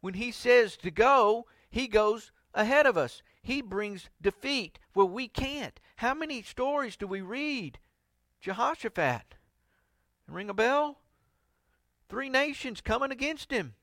[0.00, 3.22] When He says to go, He goes ahead of us.
[3.40, 5.78] He brings defeat where we can't.
[5.94, 7.78] How many stories do we read?
[8.40, 9.36] Jehoshaphat.
[10.26, 10.98] Ring a bell?
[12.08, 13.74] Three nations coming against him.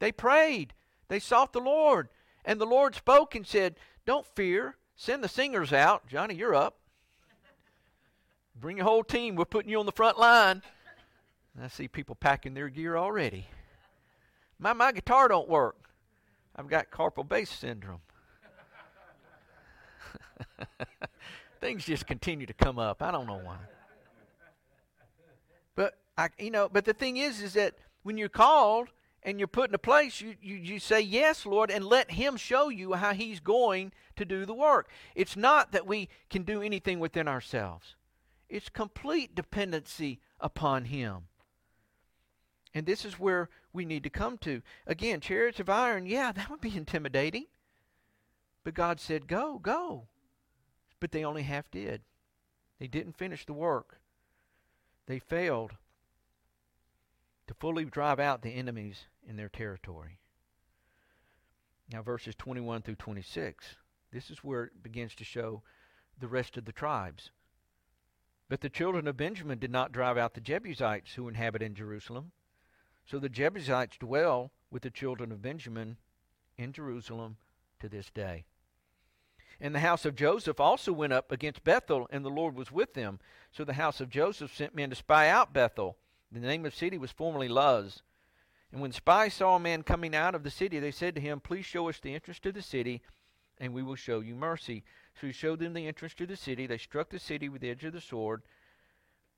[0.00, 0.74] They prayed.
[1.08, 2.10] They sought the Lord.
[2.44, 4.76] And the Lord spoke and said, Don't fear.
[4.96, 6.06] Send the singers out.
[6.08, 6.76] Johnny, you're up.
[8.54, 9.34] Bring your whole team.
[9.34, 10.62] We're putting you on the front line.
[11.62, 13.46] I see people packing their gear already.
[14.58, 15.76] My, my guitar don't work.
[16.56, 18.00] I've got carpal bass syndrome.
[21.60, 23.02] Things just continue to come up.
[23.02, 23.56] I don't know why.
[25.74, 28.88] But I, you know, but the thing is, is that when you're called
[29.22, 32.36] and you're put in a place, you, you, you say, Yes, Lord, and let Him
[32.36, 34.88] show you how He's going to do the work.
[35.14, 37.96] It's not that we can do anything within ourselves,
[38.48, 41.28] it's complete dependency upon Him.
[42.74, 44.60] And this is where we need to come to.
[44.86, 47.46] Again, chariots of iron, yeah, that would be intimidating.
[48.64, 50.08] But God said, Go, go.
[50.98, 52.02] But they only half did.
[52.80, 54.00] They didn't finish the work.
[55.06, 55.72] They failed
[57.46, 60.18] to fully drive out the enemies in their territory.
[61.92, 63.76] Now, verses 21 through 26,
[64.10, 65.62] this is where it begins to show
[66.18, 67.30] the rest of the tribes.
[68.48, 72.32] But the children of Benjamin did not drive out the Jebusites who inhabit in Jerusalem.
[73.06, 75.96] So the Jebusites dwell with the children of Benjamin
[76.56, 77.36] in Jerusalem
[77.80, 78.44] to this day.
[79.60, 82.94] And the house of Joseph also went up against Bethel, and the Lord was with
[82.94, 83.20] them.
[83.52, 85.96] So the house of Joseph sent men to spy out Bethel.
[86.32, 88.02] The name of the city was formerly Luz.
[88.72, 91.38] And when spies saw a man coming out of the city, they said to him,
[91.38, 93.02] Please show us the entrance to the city,
[93.58, 94.82] and we will show you mercy.
[95.20, 96.66] So he showed them the entrance to the city.
[96.66, 98.42] They struck the city with the edge of the sword,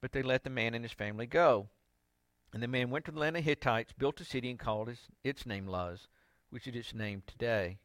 [0.00, 1.68] but they let the man and his family go.
[2.56, 5.08] And the man went to the land of Hittites, built a city, and called its,
[5.22, 6.08] its name Luz,
[6.48, 7.76] which is its name today.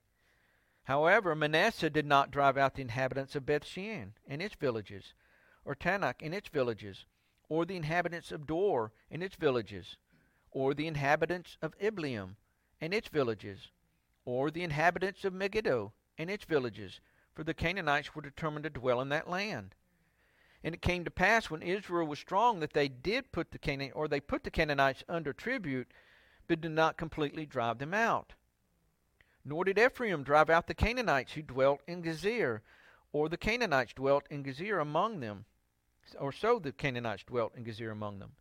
[0.84, 5.14] However, Manasseh did not drive out the inhabitants of Bethshean and its villages,
[5.66, 7.06] or Taanach and its villages,
[7.50, 9.98] or the inhabitants of Dor and its villages,
[10.52, 12.38] or the inhabitants of Ibleam
[12.80, 13.72] and its villages,
[14.24, 17.02] or the inhabitants of Megiddo and its villages,
[17.34, 19.76] for the Canaanites were determined to dwell in that land.
[20.64, 23.92] And it came to pass when Israel was strong that they did put the Canaan
[23.96, 25.88] or they put the Canaanites under tribute,
[26.48, 28.34] but did not completely drive them out.
[29.44, 32.62] Nor did Ephraim drive out the Canaanites who dwelt in Gezer,
[33.12, 35.46] or the Canaanites dwelt in Gezer among them,
[36.20, 38.34] or so the Canaanites dwelt in Gezer among them.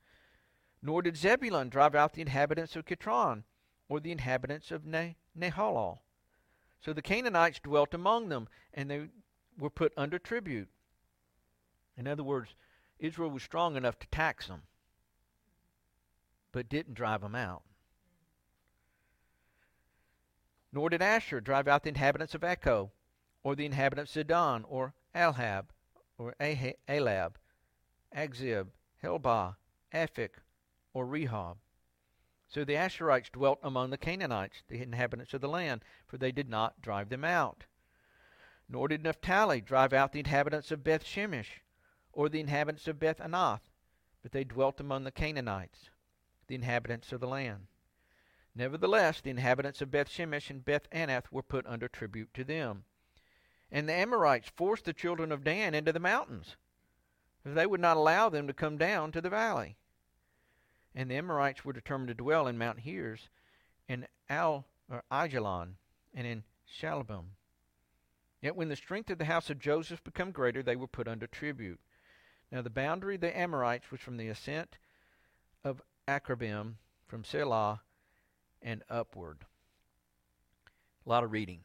[0.83, 3.45] Nor did Zebulun drive out the inhabitants of Kitron,
[3.89, 6.01] or the inhabitants of Nahalal.
[6.81, 9.09] So the Canaanites dwelt among them, and they
[9.59, 10.69] were put under tribute.
[12.01, 12.55] In other words,
[12.99, 14.63] Israel was strong enough to tax them,
[16.51, 17.63] but didn't drive them out.
[20.73, 22.91] Nor did Asher drive out the inhabitants of Acco,
[23.43, 25.67] or the inhabitants of Sidon, or Alhab,
[26.17, 27.33] or Alab,
[28.17, 28.69] Agzib,
[29.05, 29.57] Helbah,
[29.93, 30.41] Aphik,
[30.95, 31.59] or Rehob.
[32.49, 36.49] So the Asherites dwelt among the Canaanites, the inhabitants of the land, for they did
[36.49, 37.65] not drive them out.
[38.71, 41.61] Nor did Naphtali drive out the inhabitants of Beth Shemesh,
[42.13, 43.71] or the inhabitants of Beth Anath,
[44.23, 45.91] but they dwelt among the Canaanites,
[46.47, 47.67] the inhabitants of the land.
[48.55, 52.85] Nevertheless, the inhabitants of Beth Shemesh and Beth Anath were put under tribute to them.
[53.71, 56.57] And the Amorites forced the children of Dan into the mountains,
[57.43, 59.77] for they would not allow them to come down to the valley.
[60.95, 63.29] And the Amorites were determined to dwell in Mount Heres,
[63.89, 65.75] in Al or Aijalon,
[66.13, 67.27] and in Shaalbim.
[68.43, 71.29] Yet when the strength of the house of Joseph became greater, they were put under
[71.29, 71.79] tribute.
[72.53, 74.77] Now the boundary of the Amorites was from the ascent
[75.65, 76.75] of Akrabim,
[77.07, 77.81] from Sela,
[78.63, 79.39] and upward.
[81.07, 81.61] A lot of reading.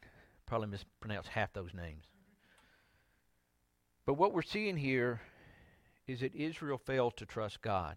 [0.46, 2.04] Probably mispronounced half those names.
[4.04, 5.20] But what we're seeing here
[6.06, 7.96] is that Israel failed to trust God.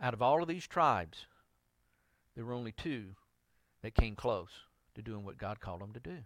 [0.00, 1.26] Out of all of these tribes,
[2.34, 3.16] there were only two
[3.82, 4.50] that came close
[4.94, 6.18] to doing what God called them to do.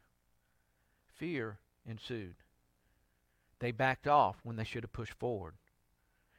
[1.14, 2.36] Fear ensued.
[3.58, 5.54] They backed off when they should have pushed forward.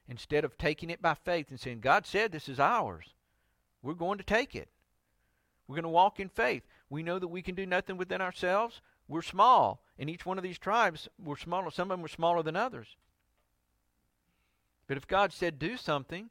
[0.08, 3.14] Instead of taking it by faith and saying, God said this is ours,
[3.82, 4.70] we're going to take it.
[5.68, 6.64] We're going to walk in faith.
[6.90, 8.82] We know that we can do nothing within ourselves.
[9.08, 9.82] We're small.
[9.98, 11.72] In each one of these tribes, we're smaller.
[11.72, 12.96] Some of them were smaller than others.
[14.88, 16.30] But if God said do something,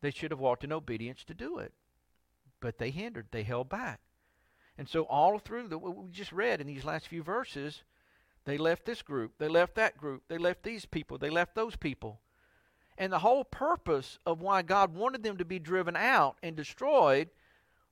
[0.00, 1.72] they should have walked in obedience to do it.
[2.60, 4.00] But they hindered, they held back.
[4.76, 7.84] And so all through the, what we just read in these last few verses,
[8.44, 11.76] they left this group, they left that group, they left these people, they left those
[11.76, 12.20] people.
[12.96, 17.30] And the whole purpose of why God wanted them to be driven out and destroyed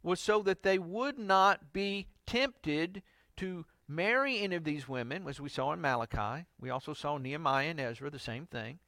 [0.03, 3.03] was so that they would not be tempted
[3.37, 6.47] to marry any of these women, as we saw in Malachi.
[6.61, 8.79] We also saw Nehemiah and Ezra, the same thing.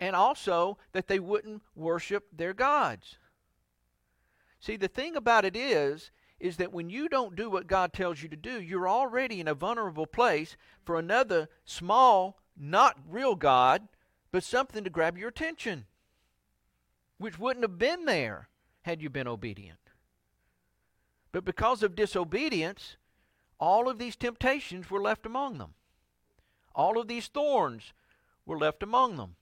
[0.00, 3.18] And also that they wouldn't worship their gods.
[4.60, 6.10] See, the thing about it is,
[6.40, 9.48] is that when you don't do what God tells you to do, you're already in
[9.48, 13.88] a vulnerable place for another small, not real God,
[14.30, 15.86] but something to grab your attention,
[17.18, 18.48] which wouldn't have been there
[18.82, 19.78] had you been obedient.
[21.32, 22.96] But because of disobedience,
[23.58, 25.74] all of these temptations were left among them.
[26.74, 27.92] All of these thorns
[28.46, 29.34] were left among them.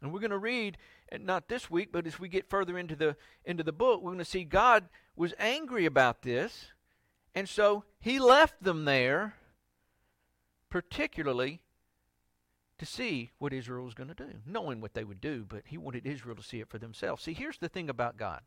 [0.00, 0.76] And we're going to read,
[1.20, 4.18] not this week, but as we get further into the into the book, we're going
[4.18, 6.66] to see God was angry about this,
[7.34, 9.34] and so he left them there
[10.68, 11.60] particularly
[12.78, 15.78] to see what Israel was going to do, knowing what they would do, but he
[15.78, 17.22] wanted Israel to see it for themselves.
[17.22, 18.42] See, here's the thing about God.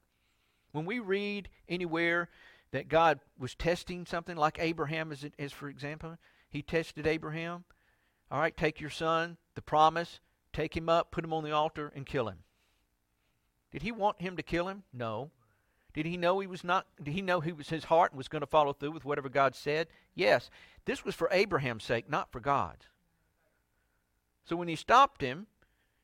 [0.71, 2.29] When we read anywhere
[2.71, 6.17] that God was testing something, like Abraham, as, as for example,
[6.49, 7.63] he tested Abraham.
[8.29, 10.19] All right, take your son, the promise,
[10.53, 12.39] take him up, put him on the altar, and kill him.
[13.71, 14.83] Did he want him to kill him?
[14.93, 15.31] No.
[15.93, 18.27] Did he know he was not did he know he was his heart and was
[18.27, 19.87] going to follow through with whatever God said?
[20.13, 20.49] Yes.
[20.85, 22.85] This was for Abraham's sake, not for God's.
[24.45, 25.47] So when he stopped him,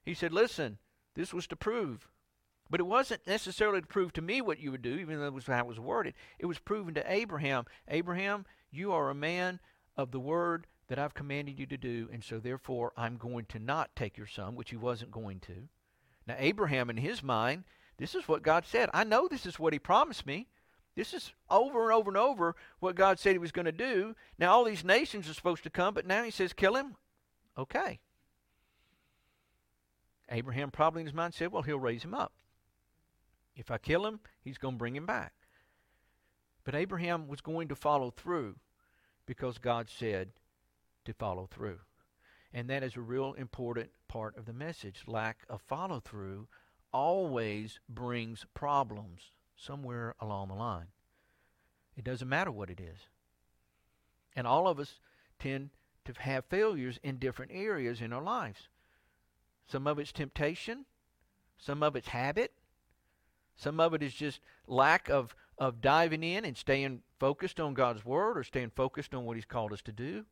[0.04, 0.78] he said, Listen,
[1.15, 2.08] this was to prove.
[2.69, 5.34] But it wasn't necessarily to prove to me what you would do, even though that
[5.34, 6.15] was how it was worded.
[6.39, 9.60] It was proven to Abraham Abraham, you are a man
[9.95, 13.60] of the word that I've commanded you to do, and so therefore I'm going to
[13.60, 15.69] not take your son, which he wasn't going to.
[16.27, 17.63] Now, Abraham, in his mind,
[17.97, 18.89] this is what God said.
[18.93, 20.47] I know this is what he promised me.
[20.95, 24.15] This is over and over and over what God said he was going to do.
[24.39, 26.95] Now, all these nations are supposed to come, but now he says, kill him?
[27.57, 27.99] Okay.
[30.29, 32.33] Abraham probably in his mind said, Well, he'll raise him up.
[33.55, 35.33] If I kill him, he's going to bring him back.
[36.63, 38.55] But Abraham was going to follow through
[39.25, 40.29] because God said
[41.05, 41.79] to follow through.
[42.56, 45.04] And that is a real important part of the message.
[45.08, 46.48] Lack of follow through
[46.94, 50.88] always brings problems somewhere along the line.
[51.98, 53.10] It doesn't matter what it is.
[54.38, 55.00] And all of us
[55.38, 55.72] tend
[56.06, 58.70] to have failures in different areas in our lives.
[59.68, 60.86] Some of it's temptation.
[61.58, 62.54] Some of it's habit.
[63.58, 68.06] Some of it is just lack of, of diving in and staying focused on God's
[68.06, 70.26] Word or staying focused on what He's called us to do.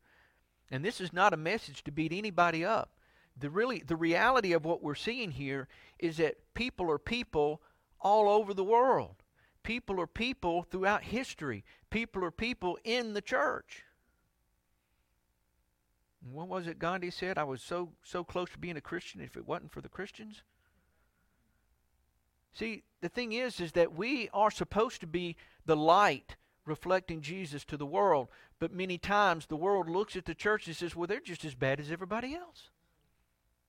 [0.72, 2.98] And this is not a message to beat anybody up.
[3.38, 5.68] The really the reality of what we're seeing here
[6.00, 7.62] is that people are people
[8.00, 9.16] all over the world.
[9.64, 11.64] People are people throughout history.
[11.90, 13.84] People are people in the church.
[16.22, 17.38] What was it Gandhi said?
[17.38, 20.44] I was so so close to being a Christian if it wasn't for the Christians.
[22.54, 27.66] See, the thing is is that we are supposed to be the light reflecting Jesus
[27.66, 31.08] to the world, but many times the world looks at the church and says, "Well,
[31.08, 32.70] they're just as bad as everybody else."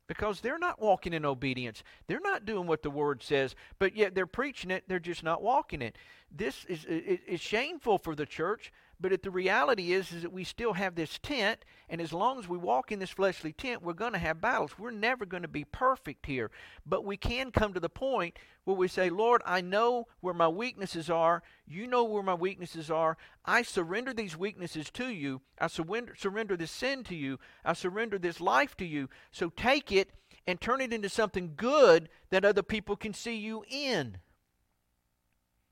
[0.07, 1.83] Because they're not walking in obedience.
[2.07, 5.43] They're not doing what the word says, but yet they're preaching it, they're just not
[5.43, 5.97] walking it.
[6.31, 8.71] This is, is shameful for the church
[9.05, 12.39] but if the reality is, is that we still have this tent, and as long
[12.39, 14.79] as we walk in this fleshly tent, we're going to have battles.
[14.79, 16.51] We're never going to be perfect here.
[16.87, 20.49] But we can come to the point where we say, Lord, I know where my
[20.49, 21.43] weaknesses are.
[21.67, 23.19] You know where my weaknesses are.
[23.45, 25.43] I surrender these weaknesses to you.
[25.61, 27.39] I surrender, surrender this sin to you.
[27.63, 29.11] I surrender this life to you.
[29.31, 30.13] So take it
[30.47, 34.17] and turn it into something good that other people can see you in.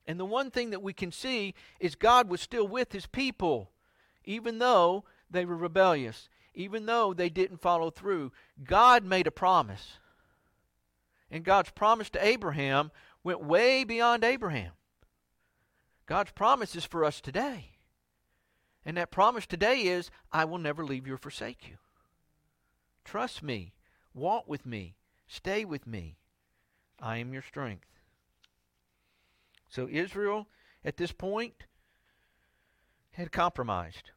[0.07, 3.71] And the one thing that we can see is God was still with his people,
[4.25, 8.33] even though they were rebellious, even though they didn't follow through.
[8.65, 9.99] God made a promise.
[11.31, 12.91] And God's promise to Abraham
[13.25, 14.73] went way beyond Abraham.
[16.07, 17.71] God's promise is for us today.
[18.85, 21.77] And that promise today is I will never leave you or forsake you.
[23.05, 23.73] Trust me.
[24.13, 24.97] Walk with me.
[25.27, 26.19] Stay with me.
[27.01, 27.92] I am your strength.
[29.73, 30.49] So Israel,
[30.85, 31.65] at this point,
[33.13, 34.11] had compromised.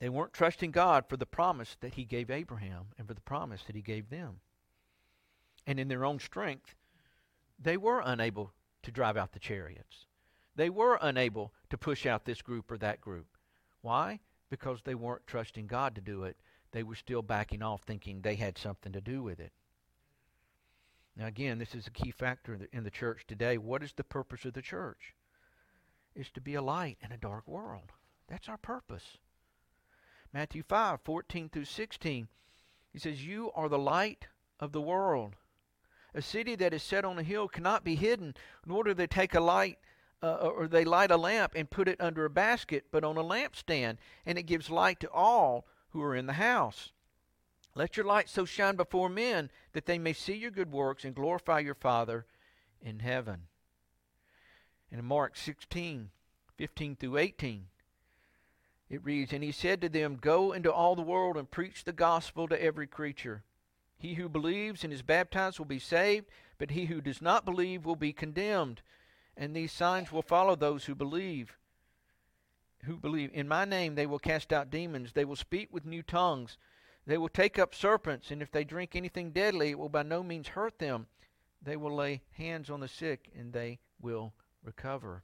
[0.00, 3.62] They weren't trusting God for the promise that He gave Abraham and for the promise
[3.62, 4.40] that He gave them.
[5.68, 6.74] And in their own strength,
[7.60, 8.50] they were unable
[8.82, 10.06] to drive out the chariots.
[10.56, 13.36] They were unable to push out this group or that group.
[13.82, 14.18] Why?
[14.50, 16.36] Because they weren't trusting God to do it.
[16.72, 19.52] They were still backing off, thinking they had something to do with it.
[21.16, 23.56] Now, again, this is a key factor in the, in the church today.
[23.56, 25.14] What is the purpose of the church?
[26.14, 27.92] Is to be a light in a dark world.
[28.28, 29.18] That's our purpose.
[30.32, 32.28] Matthew 5 14 through 16.
[32.92, 34.26] He says, You are the light
[34.60, 35.34] of the world.
[36.14, 38.34] A city that is set on a hill cannot be hidden,
[38.64, 39.78] nor do they take a light
[40.22, 43.22] uh, or they light a lamp and put it under a basket, but on a
[43.22, 46.92] lampstand, and it gives light to all who are in the house.
[47.74, 51.14] Let your light so shine before men that they may see your good works and
[51.14, 52.26] glorify your Father
[52.80, 53.48] in heaven.
[54.90, 56.10] And in Mark 16,
[56.56, 57.66] 15 through 18,
[58.88, 61.92] it reads, And he said to them, Go into all the world and preach the
[61.92, 63.42] gospel to every creature.
[63.96, 66.26] He who believes and is baptized will be saved,
[66.58, 68.82] but he who does not believe will be condemned.
[69.36, 71.56] And these signs will follow those who believe.
[72.84, 73.30] Who believe.
[73.32, 75.12] In my name they will cast out demons.
[75.12, 76.56] They will speak with new tongues.
[77.06, 80.22] They will take up serpents, and if they drink anything deadly, it will by no
[80.22, 81.06] means hurt them.
[81.60, 84.32] They will lay hands on the sick, and they will
[84.62, 85.22] recover.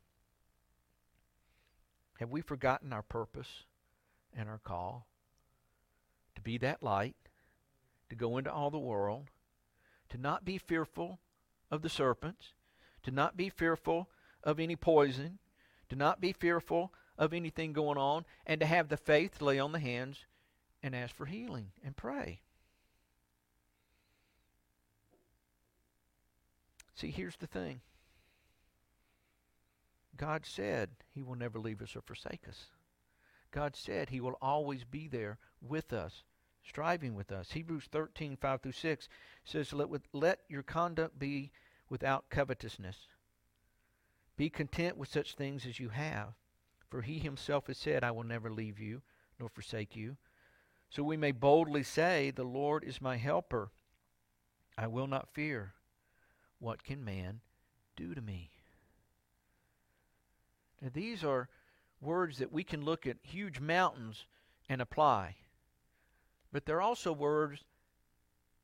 [2.18, 3.64] Have we forgotten our purpose
[4.34, 5.06] and our call?
[6.34, 7.16] To be that light,
[8.10, 9.30] to go into all the world,
[10.10, 11.18] to not be fearful
[11.70, 12.52] of the serpents,
[13.04, 14.10] to not be fearful
[14.44, 15.38] of any poison,
[15.88, 19.58] to not be fearful of anything going on, and to have the faith to lay
[19.58, 20.26] on the hands
[20.82, 22.40] and ask for healing and pray.
[26.94, 27.80] See, here's the thing
[30.16, 32.66] God said He will never leave us or forsake us.
[33.50, 36.24] God said He will always be there with us,
[36.62, 37.52] striving with us.
[37.52, 39.08] Hebrews 13, 5 through 6
[39.44, 41.52] says, Let, with, let your conduct be
[41.88, 42.96] without covetousness.
[44.36, 46.34] Be content with such things as you have.
[46.90, 49.00] For He Himself has said, I will never leave you
[49.38, 50.18] nor forsake you.
[50.90, 53.70] So we may boldly say, The Lord is my helper.
[54.76, 55.74] I will not fear.
[56.58, 57.40] What can man
[57.96, 58.50] do to me?
[60.82, 61.48] Now, these are
[62.00, 64.26] words that we can look at huge mountains
[64.68, 65.36] and apply.
[66.52, 67.60] But they're also words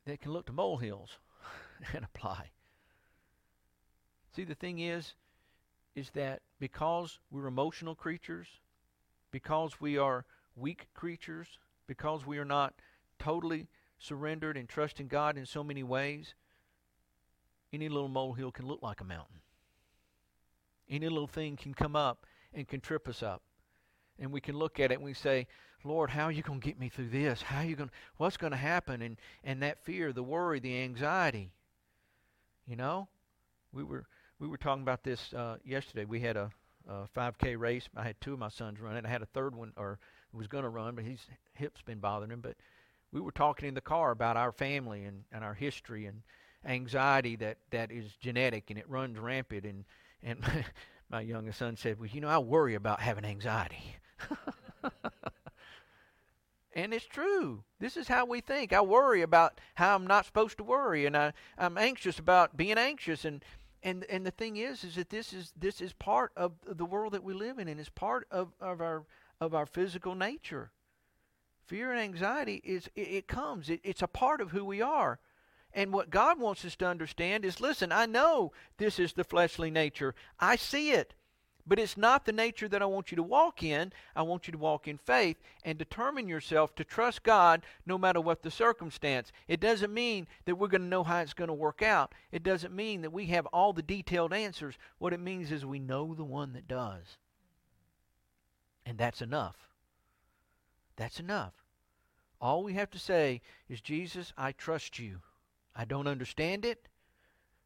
[0.06, 1.18] that can look to molehills
[1.92, 2.50] and apply.
[4.34, 5.14] See, the thing is,
[5.94, 8.48] is that because we're emotional creatures,
[9.30, 10.24] because we are
[10.54, 12.74] weak creatures, because we are not
[13.18, 13.68] totally
[13.98, 16.34] surrendered and trusting God in so many ways,
[17.72, 19.40] any little molehill can look like a mountain.
[20.88, 23.42] Any little thing can come up and can trip us up.
[24.18, 25.46] And we can look at it and we say,
[25.84, 27.42] Lord, how are you going to get me through this?
[27.42, 29.02] How are you going what's going to happen?
[29.02, 31.50] And and that fear, the worry, the anxiety.
[32.66, 33.08] You know?
[33.72, 34.06] We were
[34.38, 36.04] we were talking about this uh, yesterday.
[36.04, 36.50] We had a,
[36.88, 37.88] a 5K race.
[37.96, 39.04] I had two of my sons run it.
[39.04, 39.98] I had a third one, or
[40.36, 41.20] was going to run, but his
[41.54, 42.40] hip's been bothering him.
[42.40, 42.56] But
[43.12, 46.22] we were talking in the car about our family and, and our history and
[46.64, 49.64] anxiety that, that is genetic and it runs rampant.
[49.64, 49.84] And
[50.22, 50.64] and my,
[51.10, 53.96] my youngest son said, Well, you know, I worry about having anxiety.
[56.74, 57.62] and it's true.
[57.78, 58.72] This is how we think.
[58.72, 62.78] I worry about how I'm not supposed to worry, and I, I'm anxious about being
[62.78, 63.24] anxious.
[63.24, 63.44] And,
[63.82, 67.12] and, and the thing is, is that this is, this is part of the world
[67.12, 69.04] that we live in, and it's part of, of, our,
[69.40, 70.70] of our physical nature.
[71.66, 73.68] Fear and anxiety is it, it comes.
[73.68, 75.18] It, it's a part of who we are.
[75.72, 79.70] And what God wants us to understand is listen, I know this is the fleshly
[79.70, 80.14] nature.
[80.40, 81.14] I see it.
[81.68, 83.92] But it's not the nature that I want you to walk in.
[84.14, 88.20] I want you to walk in faith and determine yourself to trust God no matter
[88.20, 89.32] what the circumstance.
[89.48, 92.14] It doesn't mean that we're going to know how it's going to work out.
[92.30, 94.76] It doesn't mean that we have all the detailed answers.
[94.98, 97.18] What it means is we know the one that does.
[98.86, 99.56] And that's enough.
[100.96, 101.52] That's enough.
[102.40, 105.20] All we have to say is, Jesus, I trust you.
[105.74, 106.88] I don't understand it.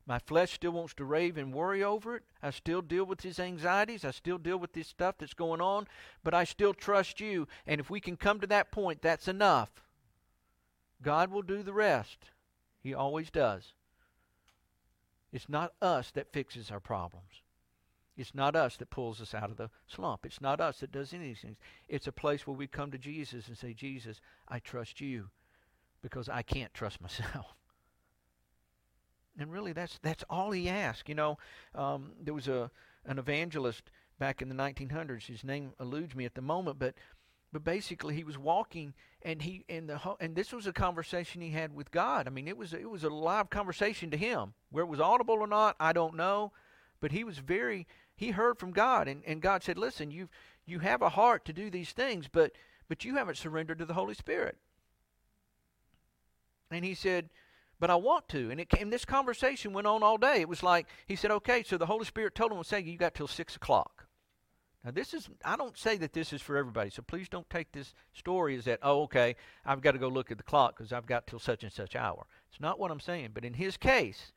[0.07, 2.23] My flesh still wants to rave and worry over it.
[2.43, 4.05] I still deal with these anxieties.
[4.05, 5.87] I still deal with this stuff that's going on,
[6.25, 7.47] but I still trust you.
[7.67, 9.71] And if we can come to that point, that's enough.
[11.03, 12.19] God will do the rest.
[12.83, 13.75] He always does.
[15.33, 17.40] It's not us that fixes our problems.
[18.21, 20.27] It's not us that pulls us out of the slump.
[20.27, 21.57] It's not us that does any of these things.
[21.89, 25.31] It's a place where we come to Jesus and say, Jesus, I trust you
[26.03, 27.47] because I can't trust myself.
[29.39, 31.09] And really, that's that's all he asked.
[31.09, 31.39] You know,
[31.75, 32.71] um, there was a
[33.07, 33.85] an evangelist
[34.19, 35.27] back in the 1900s.
[35.27, 36.95] His name eludes me at the moment, but
[37.53, 38.93] but basically he was walking
[39.23, 42.27] and he and the and this was a conversation he had with God.
[42.27, 44.53] I mean, it was it was a live conversation to him.
[44.71, 46.53] Where it was audible or not, I don't know,
[47.01, 47.87] but he was very
[48.21, 50.29] he heard from God and and God said, "Listen, you
[50.67, 52.53] you have a heart to do these things, but
[52.87, 54.59] but you haven't surrendered to the Holy Spirit."
[56.71, 57.31] And he said,
[57.81, 58.51] but I want to.
[58.51, 60.43] And it came, this conversation went on all day.
[60.43, 63.15] It was like he said, okay, so the Holy Spirit told him, say you got
[63.15, 64.07] till six o'clock.
[64.85, 67.73] Now this is I don't say that this is for everybody, so please don't take
[67.73, 70.93] this story as that, oh, okay, I've got to go look at the clock because
[70.93, 72.27] I've got till such and such hour.
[72.51, 73.31] It's not what I'm saying.
[73.33, 74.33] But in his case,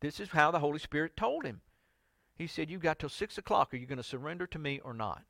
[0.00, 1.60] this is how the Holy Spirit told him.
[2.38, 3.74] He said, You've got till 6 o'clock.
[3.74, 5.22] Are you going to surrender to me or not?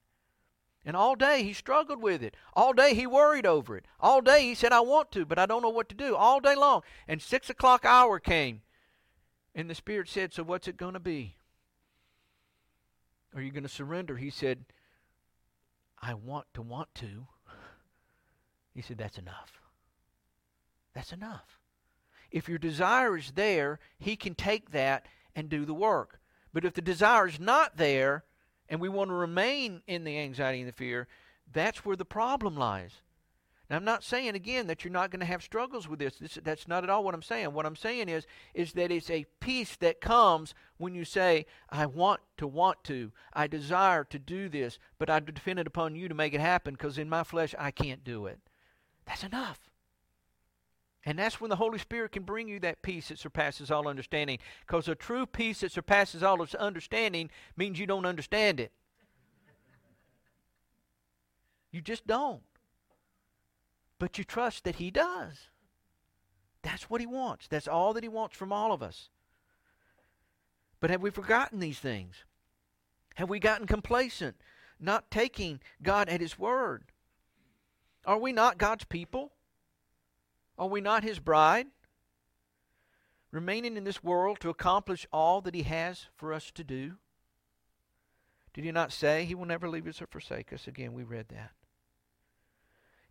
[0.85, 2.37] And all day he struggled with it.
[2.55, 3.87] All day he worried over it.
[3.99, 6.15] All day he said, I want to, but I don't know what to do.
[6.15, 6.83] All day long.
[7.09, 8.61] And 6 o'clock hour came.
[9.55, 11.37] And the Spirit said, So what's it going to be?
[13.35, 14.17] Are you going to surrender?
[14.17, 14.65] He said,
[16.01, 17.27] I want to want to.
[18.75, 19.61] He said, That's enough.
[20.95, 21.59] That's enough.
[22.31, 26.21] If your desire is there, He can take that and do the work.
[26.59, 28.25] But if the desire is not there,
[28.69, 31.07] and we want to remain in the anxiety and the fear,
[31.53, 32.95] that's where the problem lies.
[33.71, 36.17] Now, I'm not saying again that you're not going to have struggles with this.
[36.17, 36.37] this.
[36.43, 37.53] That's not at all what I'm saying.
[37.53, 41.87] What I'm saying is, is that it's a peace that comes when you say, "I
[41.87, 46.15] want to want to, I desire to do this, but I depend upon you to
[46.17, 48.41] make it happen because in my flesh I can't do it."
[49.07, 49.68] That's enough.
[51.07, 54.39] And that's when the Holy Spirit can bring you that peace that surpasses all understanding.
[54.67, 58.73] Because a true peace that surpasses all understanding means you don't understand it.
[61.71, 62.43] You just don't
[63.99, 65.51] but you trust that He does.
[66.63, 67.49] That's what He wants.
[67.49, 69.11] That's all that He wants from all of us.
[70.81, 72.25] But have we forgotten these things?
[73.17, 74.37] Have we gotten complacent,
[74.79, 76.85] not taking God at His word?
[78.05, 79.33] Are we not God's people?
[80.59, 81.69] Are we not His bride?
[83.31, 86.95] Remaining in this world to accomplish all that He has for us to do?
[88.55, 90.67] Did He not say He will never leave us or forsake us?
[90.67, 91.53] Again, we read that.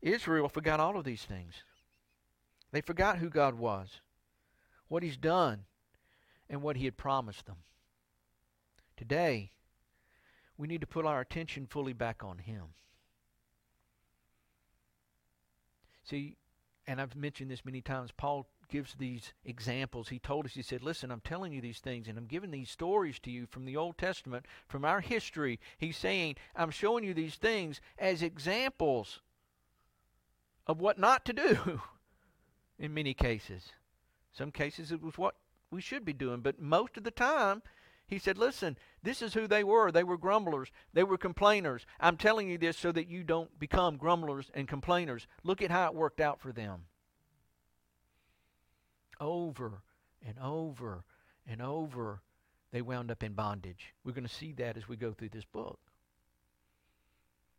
[0.02, 1.64] Israel forgot all of these things.
[2.72, 4.02] They forgot who God was,
[4.90, 5.66] what He's done,
[6.50, 7.58] and what He had promised them.
[8.98, 9.52] Today,
[10.58, 12.64] we need to put our attention fully back on Him.
[16.04, 16.36] See,
[16.88, 20.10] and I've mentioned this many times, Paul gives these examples.
[20.10, 22.70] He told us, he said, Listen, I'm telling you these things, and I'm giving these
[22.70, 25.60] stories to you from the Old Testament, from our history.
[25.78, 29.20] He's saying, I'm showing you these things as examples
[30.66, 31.82] of what not to do
[32.80, 33.74] in many cases.
[34.32, 35.36] Some cases it was what
[35.72, 37.62] we should be doing, but most of the time,
[38.08, 39.92] he said, Listen, this is who they were.
[39.92, 41.86] They were grumblers, they were complainers.
[42.00, 45.28] I'm telling you this so that you don't become grumblers and complainers.
[45.44, 46.86] Look at how it worked out for them.
[49.20, 49.82] Over
[50.26, 51.04] and over
[51.46, 52.22] and over,
[52.72, 53.94] they wound up in bondage.
[54.04, 55.80] We're going to see that as we go through this book.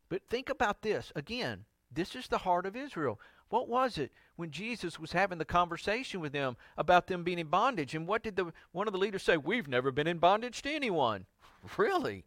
[0.08, 1.64] But think about this again.
[1.90, 3.20] This is the heart of Israel.
[3.48, 7.46] What was it when Jesus was having the conversation with them about them being in
[7.46, 7.94] bondage?
[7.94, 9.36] And what did the one of the leaders say?
[9.36, 11.26] We've never been in bondage to anyone.
[11.76, 12.24] Really?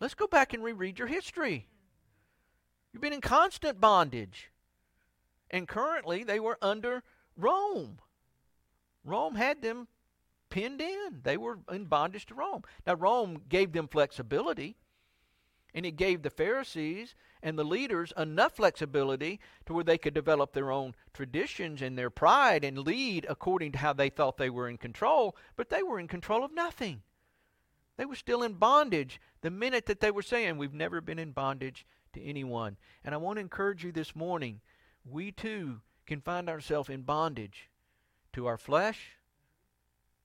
[0.00, 1.66] Let's go back and reread your history.
[2.92, 4.50] You've been in constant bondage.
[5.50, 7.02] And currently they were under
[7.36, 7.98] Rome.
[9.02, 9.88] Rome had them
[10.50, 11.20] pinned in.
[11.22, 12.64] They were in bondage to Rome.
[12.86, 14.76] Now Rome gave them flexibility
[15.74, 20.52] and it gave the Pharisees and the leaders enough flexibility to where they could develop
[20.52, 24.68] their own traditions and their pride and lead according to how they thought they were
[24.68, 27.02] in control, but they were in control of nothing.
[27.96, 31.32] They were still in bondage the minute that they were saying, We've never been in
[31.32, 32.76] bondage to anyone.
[33.04, 34.60] And I want to encourage you this morning
[35.04, 37.70] we too can find ourselves in bondage
[38.32, 39.18] to our flesh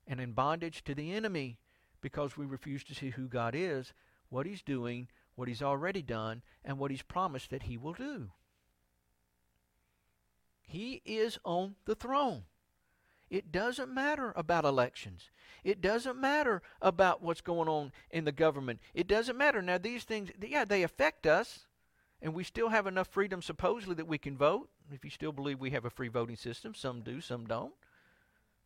[0.08, 1.58] and in bondage to the enemy
[2.02, 3.94] because we refuse to see who God is,
[4.30, 8.32] what He's doing, what He's already done, and what He's promised that He will do.
[10.62, 12.44] He is on the throne.
[13.30, 15.32] It doesn't matter about elections.
[15.64, 18.80] It doesn't matter about what's going on in the government.
[18.94, 19.62] It doesn't matter.
[19.62, 21.68] Now, these things, yeah, they affect us,
[22.22, 24.70] and we still have enough freedom, supposedly, that we can vote.
[24.92, 27.74] If you still believe we have a free voting system, some do, some don't.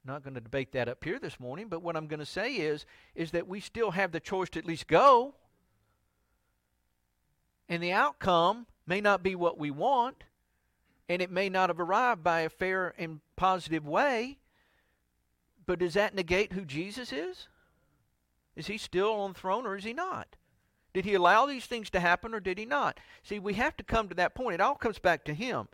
[0.04, 2.56] not going to debate that up here this morning, but what I'm going to say
[2.56, 5.36] is, is that we still have the choice to at least go
[7.70, 10.24] and the outcome may not be what we want,
[11.10, 14.38] and it may not have arrived by a fair and positive way.
[15.66, 17.48] But does that negate who Jesus is?
[18.56, 20.36] Is he still on the throne or is he not?
[20.94, 23.00] Did he allow these things to happen or did he not?
[23.22, 24.56] See, we have to come to that point.
[24.56, 25.68] It all comes back to him.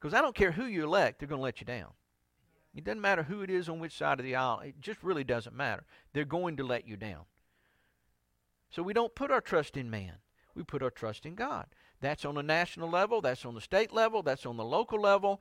[0.00, 1.90] Because I don't care who you elect, they're going to let you down.
[2.74, 4.60] It doesn't matter who it is on which side of the aisle.
[4.60, 5.84] It just really doesn't matter.
[6.12, 7.24] They're going to let you down.
[8.70, 10.14] So we don't put our trust in man
[10.54, 11.66] we put our trust in God.
[12.00, 15.40] That's on the national level, that's on the state level, that's on the local level.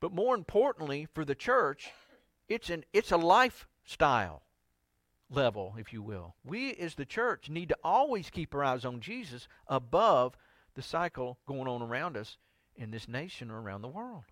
[0.00, 1.90] But more importantly, for the church,
[2.48, 4.42] it's an it's a lifestyle
[5.30, 6.34] level, if you will.
[6.44, 10.36] We as the church need to always keep our eyes on Jesus above
[10.74, 12.38] the cycle going on around us
[12.76, 14.24] in this nation or around the world.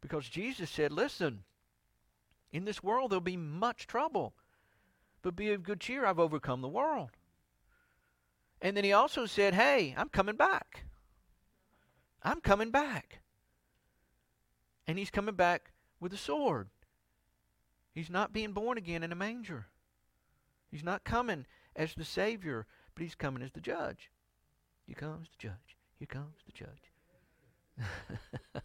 [0.00, 1.42] Because Jesus said, listen,
[2.52, 4.34] in this world there'll be much trouble.
[5.22, 7.10] But be of good cheer, I've overcome the world.
[8.60, 10.84] And then he also said, Hey, I'm coming back.
[12.22, 13.20] I'm coming back.
[14.86, 16.68] And he's coming back with a sword.
[17.94, 19.66] He's not being born again in a manger.
[20.70, 21.46] He's not coming
[21.76, 24.10] as the Savior, but he's coming as the judge.
[24.86, 25.76] Here comes the judge.
[25.98, 27.82] Here comes the judge.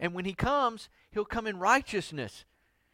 [0.00, 2.44] and when he comes, he'll come in righteousness.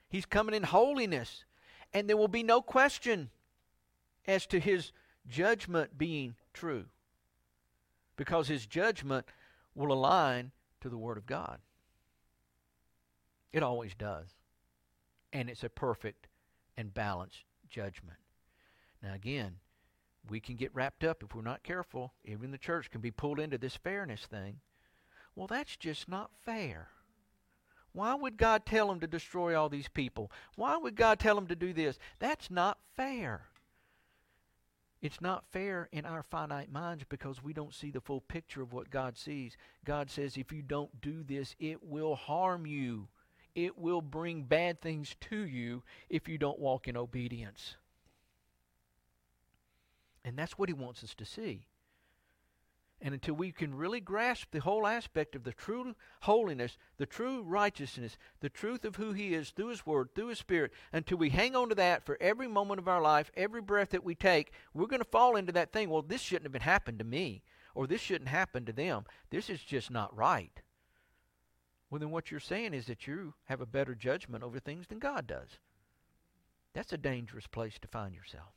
[0.09, 1.45] He's coming in holiness.
[1.93, 3.31] And there will be no question
[4.27, 4.93] as to his
[5.29, 6.87] judgment being true.
[8.17, 9.27] Because his judgment
[9.75, 11.59] will align to the Word of God.
[13.53, 14.29] It always does.
[15.33, 16.29] And it's a perfect
[16.77, 18.19] and balanced judgment.
[19.03, 19.57] Now, again,
[20.29, 22.13] we can get wrapped up if we're not careful.
[22.25, 24.61] Even the church can be pulled into this fairness thing.
[25.35, 26.89] Well, that's just not fair.
[27.93, 30.31] Why would God tell him to destroy all these people?
[30.57, 31.99] Why would God tell him to do this?
[32.19, 33.43] That's not fair.
[35.05, 38.73] It's not fair in our finite minds because we don't see the full picture of
[38.73, 39.55] what God sees.
[39.85, 43.09] God says, if you don't do this, it will harm you.
[43.55, 47.77] It will bring bad things to you if you don't walk in obedience.
[50.25, 51.67] And that's what he wants us to see.
[53.05, 57.43] And until we can really grasp the whole aspect of the true holiness, the true
[57.43, 61.29] righteousness, the truth of who He is through His Word, through His Spirit, until we
[61.29, 64.53] hang on to that for every moment of our life, every breath that we take,
[64.73, 65.91] we're going to fall into that thing.
[65.91, 67.43] Well, this shouldn't have been happened to me,
[67.75, 69.05] or this shouldn't happen to them.
[69.29, 70.63] This is just not right.
[71.91, 74.99] Well, then what you're saying is that you have a better judgment over things than
[74.99, 75.59] God does.
[76.73, 78.55] That's a dangerous place to find yourself.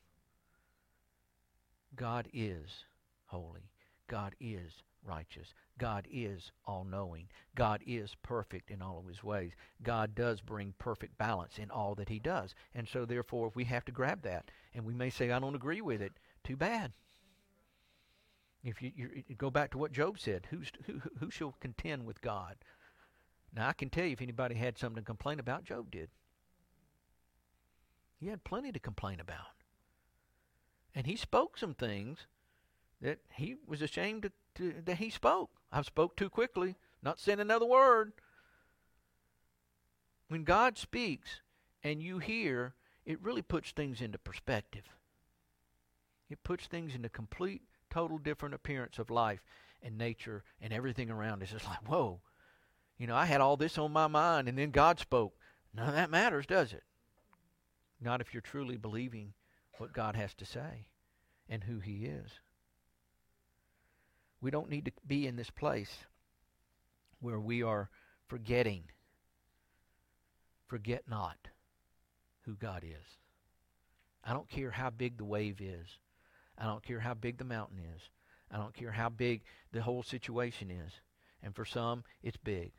[1.98, 2.86] God is
[3.26, 3.70] holy.
[4.08, 5.54] God is righteous.
[5.78, 7.28] God is all knowing.
[7.56, 9.52] God is perfect in all of his ways.
[9.84, 12.56] God does bring perfect balance in all that he does.
[12.74, 14.52] And so, therefore, we have to grab that.
[14.74, 16.14] And we may say, I don't agree with it.
[16.44, 16.94] Too bad.
[18.64, 22.22] If you, you go back to what Job said, who's, who, who shall contend with
[22.22, 22.56] God?
[23.56, 26.10] Now, I can tell you if anybody had something to complain about, Job did.
[28.20, 29.56] He had plenty to complain about.
[30.94, 32.26] And he spoke some things
[33.02, 35.52] that he was ashamed to, to, that he spoke.
[35.72, 38.14] I spoke too quickly, not saying another word.
[40.30, 41.42] When God speaks
[41.84, 42.74] and you hear,
[43.06, 44.84] it really puts things into perspective.
[46.30, 49.44] It puts things into complete, total different appearance of life
[49.82, 51.54] and nature and everything around us.
[51.54, 52.20] It's like, whoa,
[52.98, 55.36] you know, I had all this on my mind and then God spoke.
[55.74, 56.84] None of that matters, does it?
[58.02, 59.34] Not if you're truly believing
[59.78, 60.88] what God has to say
[61.48, 62.40] and who He is.
[64.42, 66.06] We don't need to be in this place
[67.20, 67.90] where we are
[68.28, 68.84] forgetting.
[70.68, 71.38] Forget not
[72.42, 73.18] who God is.
[74.24, 75.88] I don't care how big the wave is.
[76.58, 78.10] I don't care how big the mountain is.
[78.52, 80.94] I don't care how big the whole situation is.
[81.42, 82.72] And for some, it's big.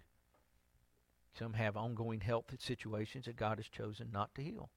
[1.38, 4.70] Some have ongoing health situations that God has chosen not to heal.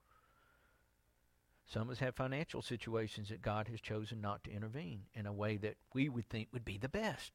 [1.71, 5.31] Some of us have financial situations that God has chosen not to intervene in a
[5.31, 7.31] way that we would think would be the best.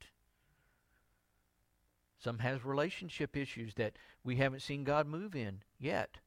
[2.19, 6.19] Some has relationship issues that we haven't seen God move in yet.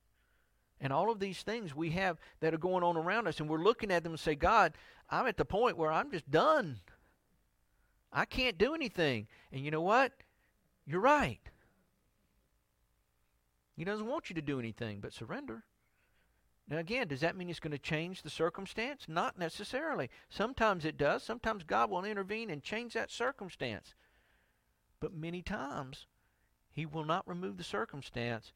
[0.82, 3.60] And all of these things we have that are going on around us, and we're
[3.60, 4.74] looking at them and say, God,
[5.12, 6.80] I'm at the point where I'm just done.
[8.12, 9.28] I can't do anything.
[9.52, 10.14] And you know what?
[10.88, 11.42] You're right.
[13.78, 15.64] He doesn't want you to do anything but surrender.
[16.70, 19.06] Now, again, does that mean it's going to change the circumstance?
[19.08, 20.10] Not necessarily.
[20.30, 21.24] Sometimes it does.
[21.24, 23.96] Sometimes God will intervene and change that circumstance.
[25.00, 26.06] But many times,
[26.72, 28.54] He will not remove the circumstance,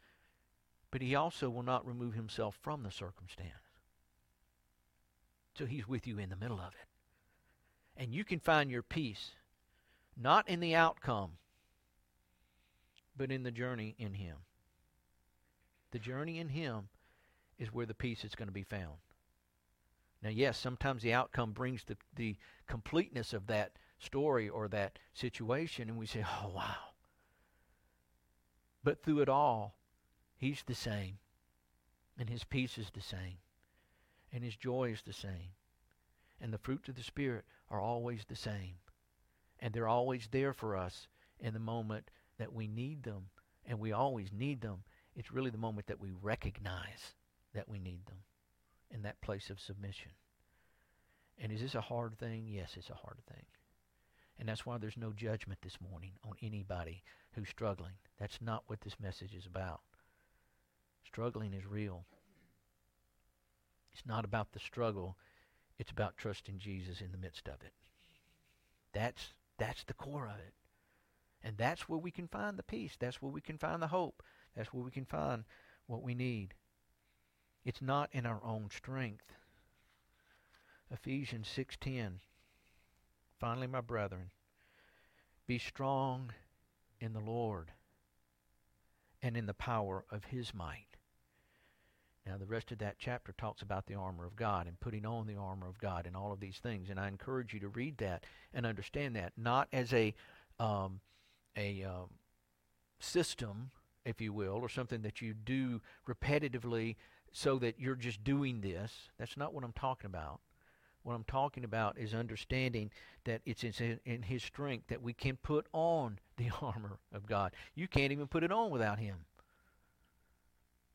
[0.92, 3.50] but He also will not remove Himself from the circumstance.
[5.58, 6.88] So He's with you in the middle of it.
[7.98, 9.32] And you can find your peace
[10.16, 11.32] not in the outcome,
[13.18, 14.38] but in the journey in Him.
[15.90, 16.90] The journey in Him
[17.58, 18.98] is where the peace is going to be found.
[20.22, 22.38] Now, yes, sometimes the outcome brings the, the
[22.68, 26.94] completeness of that story or that situation, and we say, oh, wow.
[28.84, 29.76] But through it all,
[30.38, 31.20] He's the same,
[32.18, 33.38] and His peace is the same,
[34.32, 35.52] and His joy is the same,
[36.42, 38.76] and the fruits of the Spirit are always the same,
[39.60, 41.08] and they're always there for us
[41.40, 43.28] in the moment that we need them,
[43.66, 44.84] and we always need them.
[45.16, 47.14] It's really the moment that we recognize
[47.54, 48.24] that we need them
[48.92, 50.12] in that place of submission.
[51.40, 52.46] And is this a hard thing?
[52.48, 53.46] Yes, it's a hard thing.
[54.40, 57.94] And that's why there's no judgment this morning on anybody who's struggling.
[58.20, 59.82] That's not what this message is about.
[61.06, 62.06] Struggling is real.
[63.92, 65.18] It's not about the struggle,
[65.78, 67.74] it's about trusting Jesus in the midst of it.
[68.94, 70.54] That's that's the core of it.
[71.44, 72.96] And that's where we can find the peace.
[73.00, 74.24] That's where we can find the hope.
[74.56, 75.44] That's where we can find
[75.88, 76.54] what we need.
[77.66, 79.34] It's not in our own strength.
[80.92, 82.20] Ephesians 6:10
[83.40, 84.32] Finally my brethren
[85.48, 86.32] be strong
[87.00, 87.72] in the Lord
[89.22, 90.98] and in the power of his might.
[92.26, 95.28] Now, the rest of that chapter talks about the armor of God and putting on
[95.28, 96.90] the armor of God and all of these things.
[96.90, 100.14] And I encourage you to read that and understand that, not as a
[100.60, 101.02] um,
[101.58, 102.10] a um,
[103.00, 103.72] system,
[104.06, 106.96] if you will, or something that you do repetitively
[107.32, 109.10] so that you're just doing this.
[109.18, 110.40] That's not what I'm talking about.
[111.04, 112.92] What I'm talking about is understanding
[113.26, 117.54] that it's in, His strength that we can put on the armor of God.
[117.76, 119.26] You can't even put it on without Him.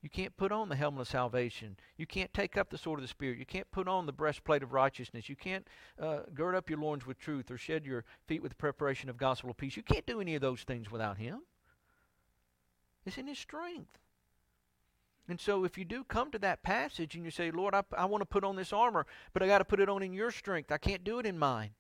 [0.00, 1.76] You can't put on the helmet of salvation.
[1.96, 3.38] You can't take up the sword of the Spirit.
[3.38, 5.28] You can't put on the breastplate of righteousness.
[5.28, 5.66] You can't
[6.00, 9.16] uh, gird up your loins with truth or shed your feet with the preparation of
[9.16, 9.76] gospel of peace.
[9.76, 11.40] You can't do any of those things without Him.
[13.08, 13.98] It's in His strength.
[15.28, 18.04] And so, if you do come to that passage and you say, Lord, I, I
[18.06, 20.30] want to put on this armor, but I got to put it on in your
[20.30, 21.70] strength, I can't do it in mine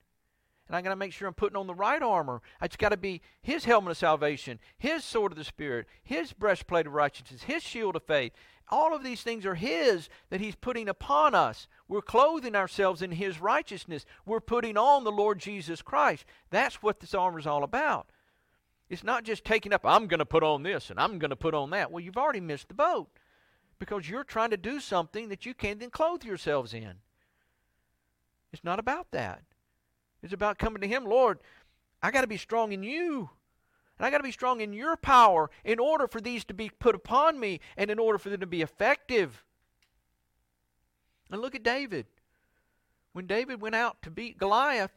[0.68, 2.42] and I got to make sure I'm putting on the right armor.
[2.62, 6.86] It's got to be His helmet of salvation, His sword of the Spirit, His breastplate
[6.86, 8.32] of righteousness, His shield of faith.
[8.70, 11.68] All of these things are His that He's putting upon us.
[11.88, 14.04] We're clothing ourselves in His righteousness.
[14.26, 16.26] We're putting on the Lord Jesus Christ.
[16.50, 18.10] That's what this armor is all about.
[18.88, 21.36] It's not just taking up, I'm going to put on this and I'm going to
[21.36, 21.90] put on that.
[21.90, 23.08] Well, you've already missed the boat
[23.78, 26.94] because you're trying to do something that you can't then clothe yourselves in.
[28.52, 29.42] It's not about that.
[30.22, 31.04] It's about coming to Him.
[31.04, 31.38] Lord,
[32.02, 33.30] I got to be strong in you.
[33.98, 36.70] And I got to be strong in your power in order for these to be
[36.70, 39.44] put upon me and in order for them to be effective.
[41.30, 42.06] And look at David.
[43.12, 44.92] When David went out to beat Goliath,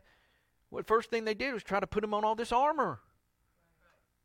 [0.69, 2.99] what first thing they did was try to put him on all this armor.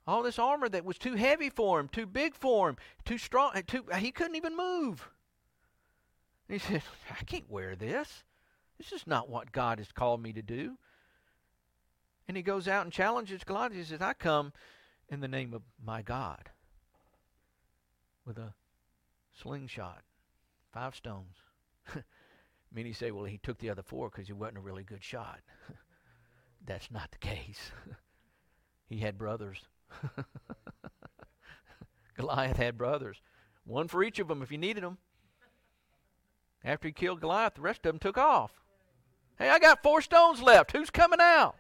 [0.07, 3.53] All this armor that was too heavy for him, too big for him, too strong,
[3.67, 5.09] too he couldn't even move.
[6.49, 8.23] And he said, I can't wear this.
[8.79, 10.77] This is not what God has called me to do.
[12.29, 13.73] And he goes out and challenges Goliath.
[13.73, 14.53] He says, I come
[15.09, 16.51] in the name of my God
[18.25, 18.53] with a
[19.33, 20.03] slingshot,
[20.73, 21.37] five stones.
[22.73, 25.41] Many say, well, he took the other four because he wasn't a really good shot.
[26.67, 27.71] That's not the case.
[28.89, 29.59] he had brothers.
[32.17, 33.21] Goliath had brothers.
[33.65, 34.99] One for each of them if you needed them.
[36.65, 38.53] After he killed Goliath, the rest of them took off.
[39.39, 40.73] Hey, I got four stones left.
[40.73, 41.57] Who's coming out?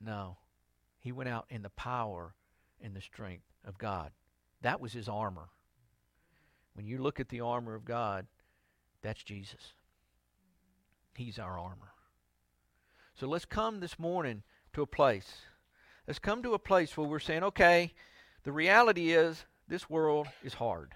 [0.00, 0.36] No.
[0.98, 2.34] He went out in the power
[2.82, 4.10] and the strength of God.
[4.62, 5.48] That was his armor.
[6.74, 8.26] When you look at the armor of God,
[9.02, 9.74] that's Jesus.
[11.14, 11.92] He's our armor.
[13.14, 14.42] So let's come this morning
[14.72, 15.42] to a place.
[16.06, 17.92] Let's come to a place where we're saying, okay,
[18.42, 20.94] the reality is this world is hard.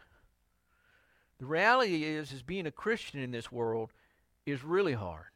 [1.38, 3.92] The reality is is being a Christian in this world
[4.44, 5.26] is really hard.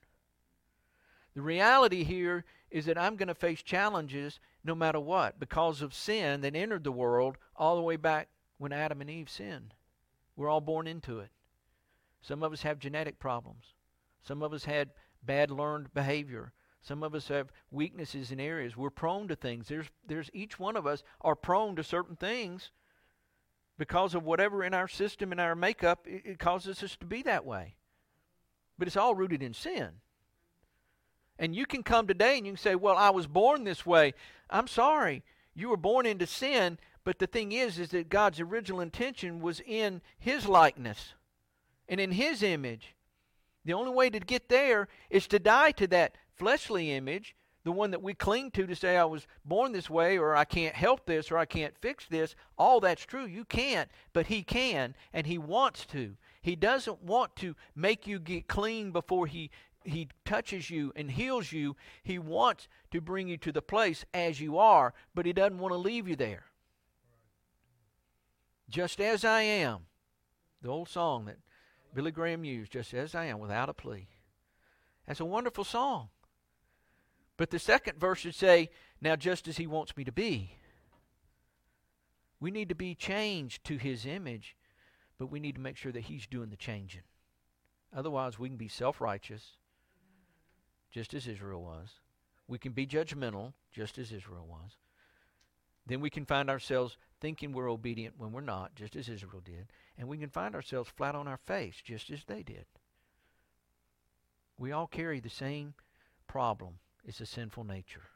[1.35, 5.95] The reality here is that I'm going to face challenges no matter what because of
[5.95, 9.75] sin that entered the world all the way back when Adam and Eve sinned.
[10.37, 11.31] We're all born into it.
[12.21, 13.75] Some of us have genetic problems.
[14.23, 14.91] Some of us had
[15.23, 16.53] bad learned behavior.
[16.83, 18.77] Some of us have weaknesses in areas.
[18.77, 19.69] We're prone to things.
[19.69, 22.73] There's, there's each one of us are prone to certain things
[23.79, 27.23] because of whatever in our system and our makeup, it, it causes us to be
[27.23, 27.77] that way.
[28.79, 29.91] But it's all rooted in sin.
[31.39, 34.15] And you can come today and you can say, Well, I was born this way.
[34.51, 35.23] I'm sorry.
[35.55, 39.61] You were born into sin, but the thing is, is that God's original intention was
[39.61, 41.15] in His likeness
[41.89, 42.95] and in His image.
[43.65, 47.93] The only way to get there is to die to that fleshly image, the one
[47.93, 51.07] that we cling to to say, I was born this way, or I can't help
[51.07, 52.35] this, or I can't fix this.
[52.59, 53.25] All that's true.
[53.25, 56.17] You can't, but He can, and He wants to.
[56.41, 59.51] He doesn't want to make you get clean before He
[59.85, 64.41] he touches you and heals you, he wants to bring you to the place as
[64.41, 66.45] you are, but he doesn't want to leave you there.
[68.69, 69.81] Just as I am.
[70.63, 71.39] The old song that
[71.95, 74.09] Billy Graham used, just as I am, without a plea.
[75.07, 76.09] That's a wonderful song.
[77.37, 78.71] But the second verse should say,
[79.01, 80.57] Now just as he wants me to be.
[82.41, 84.57] We need to be changed to his image,
[85.19, 87.03] but we need to make sure that he's doing the changing.
[87.95, 89.57] Otherwise, we can be self righteous
[90.91, 92.01] just as Israel was.
[92.49, 94.77] We can be judgmental, just as Israel was.
[95.87, 99.73] Then we can find ourselves thinking we're obedient when we're not, just as Israel did,
[99.97, 102.67] and we can find ourselves flat on our face, just as they did.
[104.59, 105.75] We all carry the same
[106.27, 108.09] problem it's a sinful nature.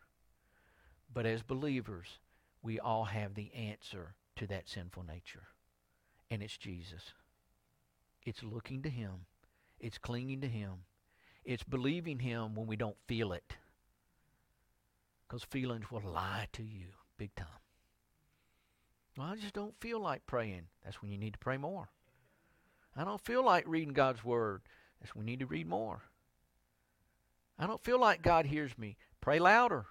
[1.13, 2.19] But as believers,
[2.63, 5.49] we all have the answer to that sinful nature,
[6.31, 7.13] and it's Jesus.
[8.25, 9.27] It's looking to Him,
[9.79, 10.85] it's clinging to Him,
[11.45, 13.57] it's believing Him when we don't feel it.
[15.27, 16.87] Because feelings will lie to you
[17.19, 17.47] big time.
[19.17, 20.67] Well, I just don't feel like praying.
[20.85, 21.89] That's when you need to pray more.
[22.97, 24.63] I don't feel like reading God's Word.
[25.01, 26.03] That's when we need to read more.
[27.59, 28.97] I don't feel like God hears me.
[29.21, 29.87] Pray louder.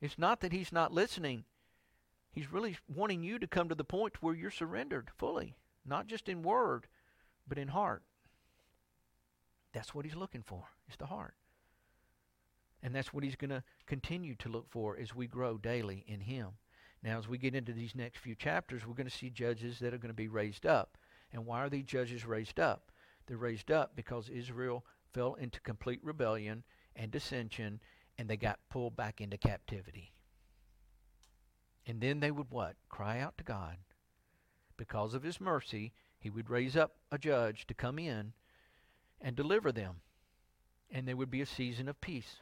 [0.00, 1.44] It's not that He's not listening.
[2.30, 5.56] He's really wanting you to come to the point where you're surrendered fully,
[5.86, 6.86] not just in word,
[7.48, 8.02] but in heart.
[9.72, 11.34] That's what He's looking for, is the heart.
[12.82, 16.20] And that's what He's going to continue to look for as we grow daily in
[16.20, 16.48] Him.
[17.02, 19.94] Now, as we get into these next few chapters, we're going to see judges that
[19.94, 20.98] are going to be raised up.
[21.32, 22.90] And why are these judges raised up?
[23.26, 24.84] They're raised up because Israel
[25.16, 26.62] fell into complete rebellion
[26.94, 27.80] and dissension,
[28.18, 30.12] and they got pulled back into captivity.
[31.86, 32.76] And then they would what?
[32.90, 33.78] Cry out to God.
[34.76, 38.34] Because of his mercy, he would raise up a judge to come in
[39.18, 40.02] and deliver them.
[40.90, 42.36] And there would be a season of peace.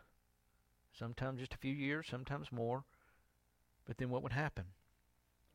[0.99, 2.83] Sometimes just a few years, sometimes more.
[3.87, 4.65] But then what would happen?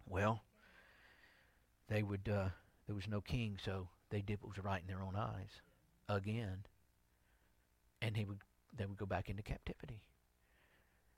[0.08, 0.44] Well,
[1.90, 2.50] they would uh,
[2.88, 5.62] there was no king, so they did what was right in their own eyes
[6.08, 6.64] again
[8.02, 8.40] and he would
[8.76, 10.02] they would go back into captivity.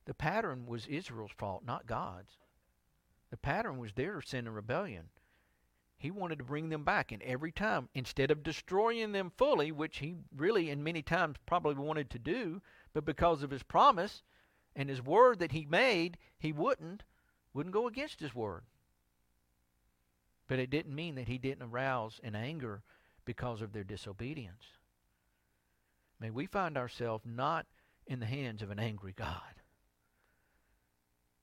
[0.06, 2.38] The pattern was Israel's fault, not God's.
[3.30, 5.10] The pattern was their sin and rebellion.
[5.98, 10.00] He wanted to bring them back, and every time, instead of destroying them fully, which
[10.00, 12.62] he really and many times probably wanted to do,
[12.94, 14.24] but because of his promise
[14.76, 17.04] and his word that he made, he wouldn't,
[17.54, 18.64] wouldn't go against his word.
[20.48, 22.82] But it didn't mean that he didn't arouse an anger
[23.24, 24.66] because of their disobedience.
[26.22, 27.66] May we find ourselves not
[28.06, 29.62] in the hands of an angry God,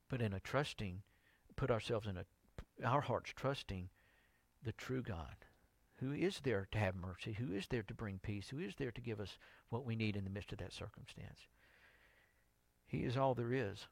[0.08, 1.02] but in a trusting,
[1.56, 2.24] put ourselves in a,
[2.86, 3.88] our hearts trusting
[4.62, 5.34] the true God
[5.96, 8.92] who is there to have mercy, who is there to bring peace, who is there
[8.92, 9.36] to give us
[9.68, 11.48] what we need in the midst of that circumstance.
[12.86, 13.88] He is all there is.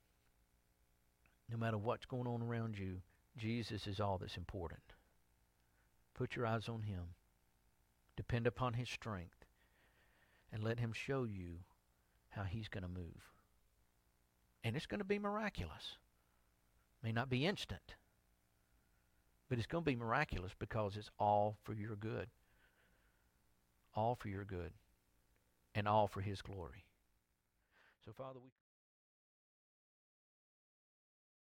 [1.50, 2.98] No matter what's going on around you,
[3.36, 4.94] Jesus is all that's important.
[6.14, 7.02] Put your eyes on him.
[8.16, 9.35] Depend upon his strength
[10.56, 11.58] and let him show you
[12.30, 13.30] how he's going to move.
[14.64, 15.98] And it's going to be miraculous.
[17.02, 17.94] May not be instant,
[19.50, 22.28] but it's going to be miraculous because it's all for your good.
[23.94, 24.72] All for your good
[25.74, 26.86] and all for his glory.
[28.06, 28.48] So, Father, we